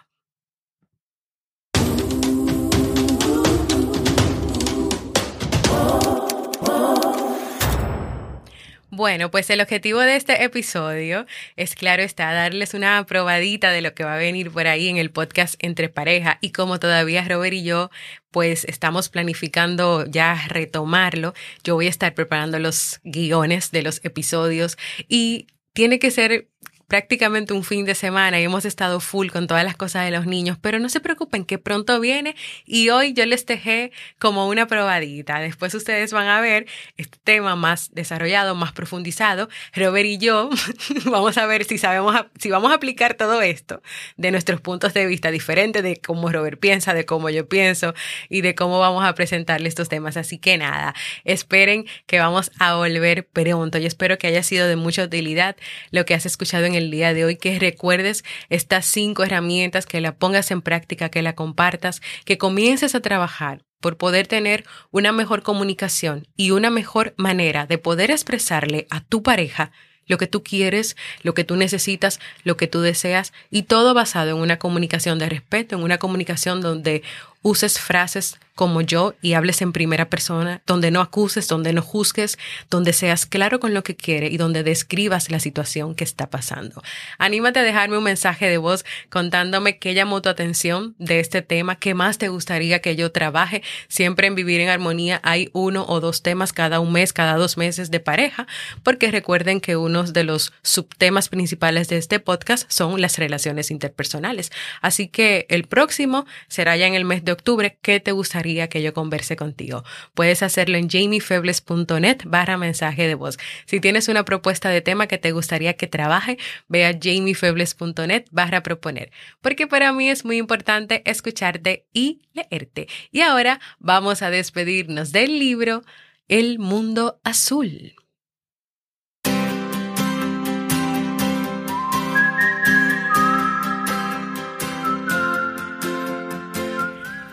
Bueno, 9.03 9.33
pues 9.33 9.51
el 9.51 9.61
objetivo 9.61 9.99
de 9.99 10.15
este 10.15 10.45
episodio 10.45 11.27
es, 11.57 11.75
claro, 11.75 12.05
está 12.05 12.33
darles 12.33 12.73
una 12.73 13.05
probadita 13.05 13.73
de 13.73 13.81
lo 13.81 13.95
que 13.95 14.05
va 14.05 14.15
a 14.15 14.17
venir 14.17 14.53
por 14.53 14.69
ahí 14.69 14.87
en 14.87 14.97
el 14.97 15.11
podcast 15.11 15.57
entre 15.59 15.89
pareja. 15.89 16.39
Y 16.41 16.53
como 16.53 16.79
todavía 16.79 17.27
Robert 17.27 17.53
y 17.53 17.65
yo 17.65 17.91
pues 18.31 18.65
estamos 18.65 19.09
planificando 19.09 20.07
ya 20.07 20.47
retomarlo, 20.47 21.35
yo 21.65 21.75
voy 21.75 21.89
a 21.89 21.91
estar 21.91 22.15
preparando 22.15 22.61
los 22.61 23.01
guiones 23.03 23.73
de 23.73 23.83
los 23.83 24.01
episodios 24.05 24.79
y 25.09 25.49
tiene 25.73 25.99
que 25.99 26.13
ser 26.13 26.47
prácticamente 26.93 27.55
un 27.55 27.65
fin 27.65 27.87
de 27.87 27.95
semana 27.95 28.39
y 28.39 28.45
hemos 28.45 28.67
estado 28.67 29.01
full 29.01 29.29
con 29.29 29.47
todas 29.47 29.65
las 29.65 29.77
cosas 29.77 30.05
de 30.05 30.11
los 30.11 30.27
niños, 30.27 30.59
pero 30.61 30.79
no 30.79 30.91
se 30.91 31.01
preocupen 31.01 31.47
que 31.47 31.57
pronto 31.57 31.99
viene 32.01 32.37
y 32.67 32.91
hoy 32.91 33.15
yo 33.15 33.25
les 33.25 33.47
dejé 33.47 33.93
como 34.19 34.47
una 34.47 34.67
probadita. 34.67 35.41
Después 35.41 35.75
ustedes 35.75 36.13
van 36.13 36.29
a 36.29 36.43
ver 36.43 36.67
este 36.99 37.17
tema 37.25 37.57
más 37.57 37.95
desarrollado, 37.95 38.55
más 38.55 38.73
profundizado. 38.73 39.49
Robert 39.73 40.05
y 40.05 40.19
yo 40.19 40.51
vamos 41.07 41.39
a 41.39 41.47
ver 41.47 41.65
si 41.65 41.79
sabemos, 41.79 42.15
si 42.39 42.51
vamos 42.51 42.71
a 42.71 42.75
aplicar 42.75 43.15
todo 43.15 43.41
esto 43.41 43.81
de 44.19 44.31
nuestros 44.31 44.61
puntos 44.61 44.93
de 44.93 45.07
vista 45.07 45.31
diferentes, 45.31 45.83
de 45.83 45.97
cómo 45.97 46.31
Robert 46.31 46.61
piensa, 46.61 46.93
de 46.93 47.07
cómo 47.07 47.31
yo 47.31 47.49
pienso 47.49 47.95
y 48.29 48.43
de 48.43 48.55
cómo 48.55 48.81
vamos 48.81 49.03
a 49.03 49.15
presentarle 49.15 49.71
estos 49.71 49.89
temas. 49.89 50.19
Así 50.19 50.37
que 50.37 50.59
nada, 50.59 50.95
esperen 51.25 51.87
que 52.05 52.19
vamos 52.19 52.53
a 52.59 52.75
volver 52.75 53.27
pronto. 53.27 53.79
Yo 53.79 53.89
espero 53.89 54.19
que 54.19 54.27
haya 54.27 54.43
sido 54.43 54.69
de 54.69 54.77
mucha 54.77 55.05
utilidad 55.05 55.57
lo 55.91 56.05
que 56.05 56.13
has 56.13 56.27
escuchado 56.27 56.67
en 56.67 56.75
el 56.75 56.82
el 56.83 56.91
día 56.91 57.15
de 57.15 57.25
hoy, 57.25 57.37
que 57.37 57.59
recuerdes 57.59 58.25
estas 58.51 58.87
cinco 58.87 59.25
herramientas, 59.25 59.87
que 59.87 60.01
la 60.01 60.17
pongas 60.17 60.51
en 60.51 60.63
práctica, 60.63 61.09
que 61.09 61.23
la 61.23 61.35
compartas, 61.35 62.03
que 62.25 62.39
comiences 62.39 62.95
a 62.95 63.01
trabajar 63.01 63.65
por 63.81 63.97
poder 63.97 64.27
tener 64.27 64.65
una 64.91 65.13
mejor 65.13 65.43
comunicación 65.43 66.29
y 66.37 66.53
una 66.53 66.71
mejor 66.71 67.15
manera 67.17 67.67
de 67.67 67.79
poder 67.79 68.11
expresarle 68.11 68.87
a 68.91 69.01
tu 69.01 69.23
pareja 69.23 69.73
lo 70.07 70.19
que 70.19 70.27
tú 70.27 70.43
quieres, 70.43 70.97
lo 71.23 71.35
que 71.35 71.45
tú 71.45 71.57
necesitas, 71.57 72.21
lo 72.45 72.57
que 72.57 72.67
tú 72.67 72.81
deseas, 72.81 73.33
y 73.51 73.63
todo 73.63 73.95
basado 73.95 74.31
en 74.31 74.37
una 74.37 74.59
comunicación 74.59 75.19
de 75.19 75.29
respeto, 75.29 75.77
en 75.77 75.83
una 75.83 75.99
comunicación 75.99 76.61
donde 76.61 77.03
uses 77.43 77.79
frases 77.79 78.39
como 78.63 78.81
yo 78.81 79.17
y 79.21 79.33
hables 79.33 79.61
en 79.61 79.73
primera 79.73 80.09
persona, 80.09 80.63
donde 80.69 80.93
no 80.93 81.01
acuses, 81.01 81.49
donde 81.49 81.73
no 81.73 81.83
juzgues, 81.83 82.39
donde 82.71 82.93
seas 82.93 83.27
claro 83.27 83.59
con 83.59 83.75
lo 83.75 83.83
que 83.83 83.97
quiere 83.97 84.29
y 84.29 84.37
donde 84.37 84.63
describas 84.63 85.33
la 85.33 85.41
situación 85.41 85.97
que 85.97 86.05
está 86.05 86.31
pasando. 86.31 86.81
Anímate 87.19 87.59
a 87.59 87.65
dejarme 87.65 87.99
un 87.99 88.05
mensaje 88.05 88.49
de 88.49 88.59
voz 88.59 88.85
contándome 89.11 89.79
qué 89.79 89.95
llamó 89.95 90.23
tu 90.23 90.29
atención 90.29 90.95
de 91.01 91.19
este 91.19 91.43
tema, 91.43 91.75
qué 91.75 91.95
más 91.95 92.19
te 92.19 92.29
gustaría 92.29 92.79
que 92.79 92.95
yo 92.95 93.11
trabaje. 93.11 93.65
Siempre 93.89 94.29
en 94.29 94.37
Vivir 94.37 94.61
en 94.61 94.69
Armonía 94.69 95.21
hay 95.25 95.51
uno 95.53 95.85
o 95.89 95.99
dos 95.99 96.23
temas 96.23 96.53
cada 96.53 96.79
un 96.79 96.93
mes, 96.93 97.13
cada 97.13 97.35
dos 97.35 97.57
meses 97.57 97.91
de 97.91 97.99
pareja, 97.99 98.47
porque 98.85 99.11
recuerden 99.11 99.61
que 99.61 99.75
uno 99.75 100.05
de 100.05 100.23
los 100.23 100.53
subtemas 100.63 101.29
principales 101.29 101.89
de 101.89 101.97
este 101.97 102.21
podcast 102.21 102.71
son 102.71 103.01
las 103.01 103.19
relaciones 103.19 103.73
interpersonales. 103.73 104.53
Así 104.83 105.09
que 105.09 105.47
el 105.49 105.65
próximo 105.65 106.27
será 106.47 106.77
ya 106.77 106.87
en 106.87 106.95
el 106.95 107.05
mes 107.05 107.25
de 107.25 107.33
octubre. 107.33 107.77
¿Qué 107.83 107.99
te 107.99 108.13
gustaría? 108.13 108.52
Que 108.69 108.83
yo 108.83 108.95
converse 108.95 109.37
contigo. 109.37 109.85
Puedes 110.15 110.43
hacerlo 110.43 110.77
en 110.77 110.89
jamiefebles.net 110.89 112.23
barra 112.25 112.57
mensaje 112.57 113.07
de 113.07 113.15
voz. 113.15 113.39
Si 113.67 113.81
tienes 113.81 114.09
una 114.09 114.25
propuesta 114.25 114.69
de 114.69 114.81
tema 114.81 115.07
que 115.07 115.19
te 115.19 115.33
gustaría 115.33 115.75
que 115.75 115.87
trabaje, 115.87 116.39
ve 116.69 116.87
a 116.87 116.93
jamiefebles.net 116.93 118.25
barra 118.31 118.63
proponer, 118.63 119.11
porque 119.41 119.67
para 119.67 119.93
mí 119.93 120.09
es 120.09 120.25
muy 120.25 120.37
importante 120.37 121.03
escucharte 121.05 121.87
y 121.93 122.23
leerte. 122.33 122.89
Y 123.11 123.21
ahora 123.21 123.61
vamos 123.79 124.23
a 124.23 124.31
despedirnos 124.31 125.13
del 125.13 125.39
libro 125.39 125.83
El 126.29 126.59
Mundo 126.59 127.21
Azul. 127.25 127.95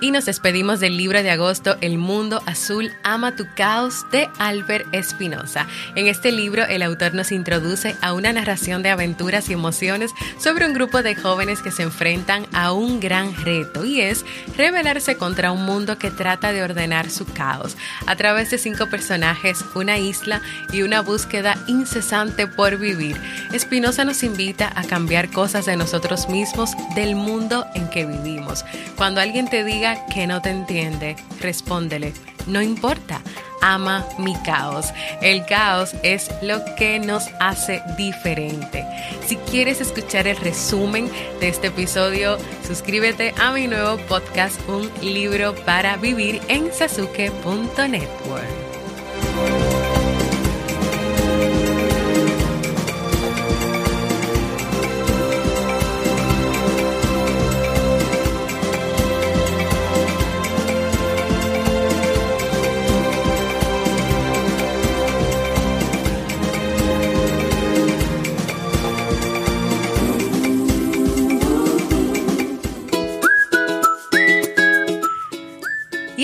Y 0.10 0.12
nos 0.12 0.26
despedimos 0.26 0.80
del 0.80 0.98
libro 0.98 1.22
de 1.22 1.30
agosto 1.30 1.78
El 1.82 2.00
Mundo 2.00 2.42
Azul 2.48 2.92
Ama 3.04 3.36
tu 3.36 3.46
Caos 3.56 4.10
de 4.12 4.28
Albert 4.40 4.92
Espinosa. 4.92 5.68
En 5.94 6.08
este 6.08 6.32
libro 6.32 6.66
el 6.66 6.82
autor 6.82 7.14
nos 7.14 7.32
introduce 7.32 7.96
a 8.02 8.14
una 8.14 8.34
narración 8.34 8.82
de 8.82 8.90
aventuras 8.90 9.52
y 9.52 9.54
emociones 9.54 10.10
sobre 10.40 10.66
un 10.66 10.74
grupo 10.74 11.04
de 11.04 11.14
jóvenes 11.14 11.62
que 11.62 11.70
se 11.70 11.84
enfrentan 11.84 12.48
a 12.54 12.72
un 12.72 13.00
gran 13.00 13.36
reto 13.36 13.86
y 13.86 14.02
es 14.02 14.26
rebelarse 14.58 15.16
contra 15.16 15.52
un 15.52 15.64
mundo 15.64 16.00
que 16.00 16.10
trata 16.10 16.54
de 16.54 16.64
ordenar 16.64 17.12
su 17.12 17.28
caos 17.28 17.78
a 18.08 18.16
través 18.16 18.50
de 18.50 18.58
cinco 18.58 18.88
personajes, 18.88 19.64
una 19.76 20.00
isla 20.00 20.42
y 20.74 20.82
una 20.82 21.02
búsqueda 21.02 21.56
incesante 21.68 22.48
por 22.48 22.80
vivir. 22.80 23.16
Espinosa 23.54 24.06
nos 24.06 24.24
invita 24.24 24.74
a 24.76 24.86
cambiar 24.86 25.30
cosas 25.30 25.68
de 25.68 25.78
nosotros 25.78 26.30
mismos, 26.30 26.72
del 26.96 27.14
mundo 27.14 27.68
en 27.76 27.88
que 27.92 28.08
vivimos. 28.08 28.66
Cuando 28.96 29.22
alguien 29.22 29.48
te 29.48 29.64
diga 29.64 29.99
que 30.14 30.28
no 30.28 30.42
te 30.42 30.50
entiende, 30.50 31.16
respóndele, 31.40 32.14
no 32.48 32.62
importa, 32.62 33.22
ama 33.62 34.06
mi 34.18 34.36
caos. 34.44 34.94
El 35.22 35.46
caos 35.46 35.96
es 36.04 36.32
lo 36.42 36.64
que 36.76 37.00
nos 37.00 37.30
hace 37.40 37.82
diferente. 37.98 38.86
Si 39.26 39.36
quieres 39.38 39.82
escuchar 39.82 40.28
el 40.28 40.38
resumen 40.38 41.10
de 41.40 41.50
este 41.50 41.68
episodio, 41.68 42.38
suscríbete 42.68 43.34
a 43.40 43.52
mi 43.52 43.68
nuevo 43.68 43.98
podcast, 44.08 44.60
Un 44.68 44.90
libro 45.02 45.56
para 45.66 45.98
vivir 45.98 46.42
en 46.48 46.72
sasuke.network. 46.72 48.69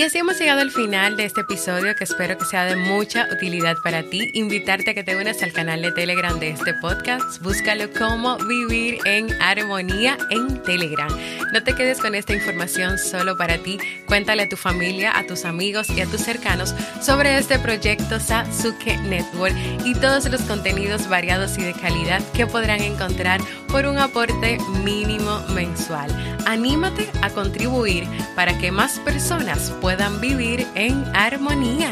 así 0.06 0.18
hemos 0.18 0.38
llegado 0.38 0.60
al 0.60 0.70
final 0.70 1.16
de 1.16 1.24
este 1.24 1.40
episodio 1.40 1.96
que 1.96 2.04
espero 2.04 2.38
que 2.38 2.44
sea 2.44 2.64
de 2.64 2.76
mucha 2.76 3.26
utilidad 3.32 3.76
para 3.82 4.04
ti. 4.04 4.30
Invitarte 4.34 4.92
a 4.92 4.94
que 4.94 5.02
te 5.02 5.16
unas 5.16 5.42
al 5.42 5.52
canal 5.52 5.82
de 5.82 5.90
Telegram 5.90 6.38
de 6.38 6.50
este 6.50 6.74
podcast. 6.74 7.42
Búscalo 7.42 7.90
como 7.90 8.36
Vivir 8.38 8.98
en 9.04 9.26
Armonía 9.42 10.16
en 10.30 10.62
Telegram. 10.62 11.08
No 11.52 11.60
te 11.64 11.74
quedes 11.74 11.98
con 11.98 12.14
esta 12.14 12.34
información 12.34 12.98
solo 12.98 13.36
para 13.36 13.58
ti. 13.58 13.78
Cuéntale 14.06 14.44
a 14.44 14.48
tu 14.48 14.56
familia, 14.56 15.18
a 15.18 15.26
tus 15.26 15.44
amigos 15.44 15.90
y 15.90 16.00
a 16.00 16.06
tus 16.06 16.20
cercanos 16.20 16.72
sobre 17.00 17.36
este 17.36 17.58
proyecto 17.58 18.20
Sasuke 18.20 18.98
Network 18.98 19.56
y 19.84 19.94
todos 19.94 20.30
los 20.30 20.42
contenidos 20.42 21.08
variados 21.08 21.58
y 21.58 21.62
de 21.62 21.72
calidad 21.72 22.22
que 22.32 22.46
podrán 22.46 22.80
encontrar 22.80 23.40
por 23.66 23.86
un 23.86 23.98
aporte 23.98 24.58
mínimo 24.84 25.40
mensual. 25.52 26.10
Anímate 26.46 27.10
a 27.22 27.30
contribuir 27.30 28.06
para 28.36 28.56
que 28.58 28.70
más 28.70 29.00
personas 29.00 29.72
puedan 29.96 30.20
vivir 30.20 30.66
en 30.74 31.04
armonía. 31.16 31.90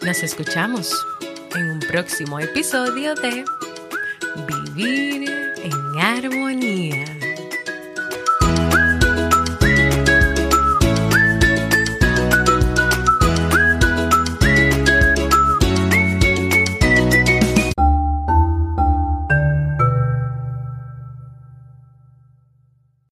Nos 0.00 0.22
escuchamos 0.22 0.90
en 1.54 1.72
un 1.72 1.80
próximo 1.80 2.40
episodio 2.40 3.14
de 3.16 3.44
Vivir 4.46 5.30
en 5.62 6.00
Armonía. 6.00 7.17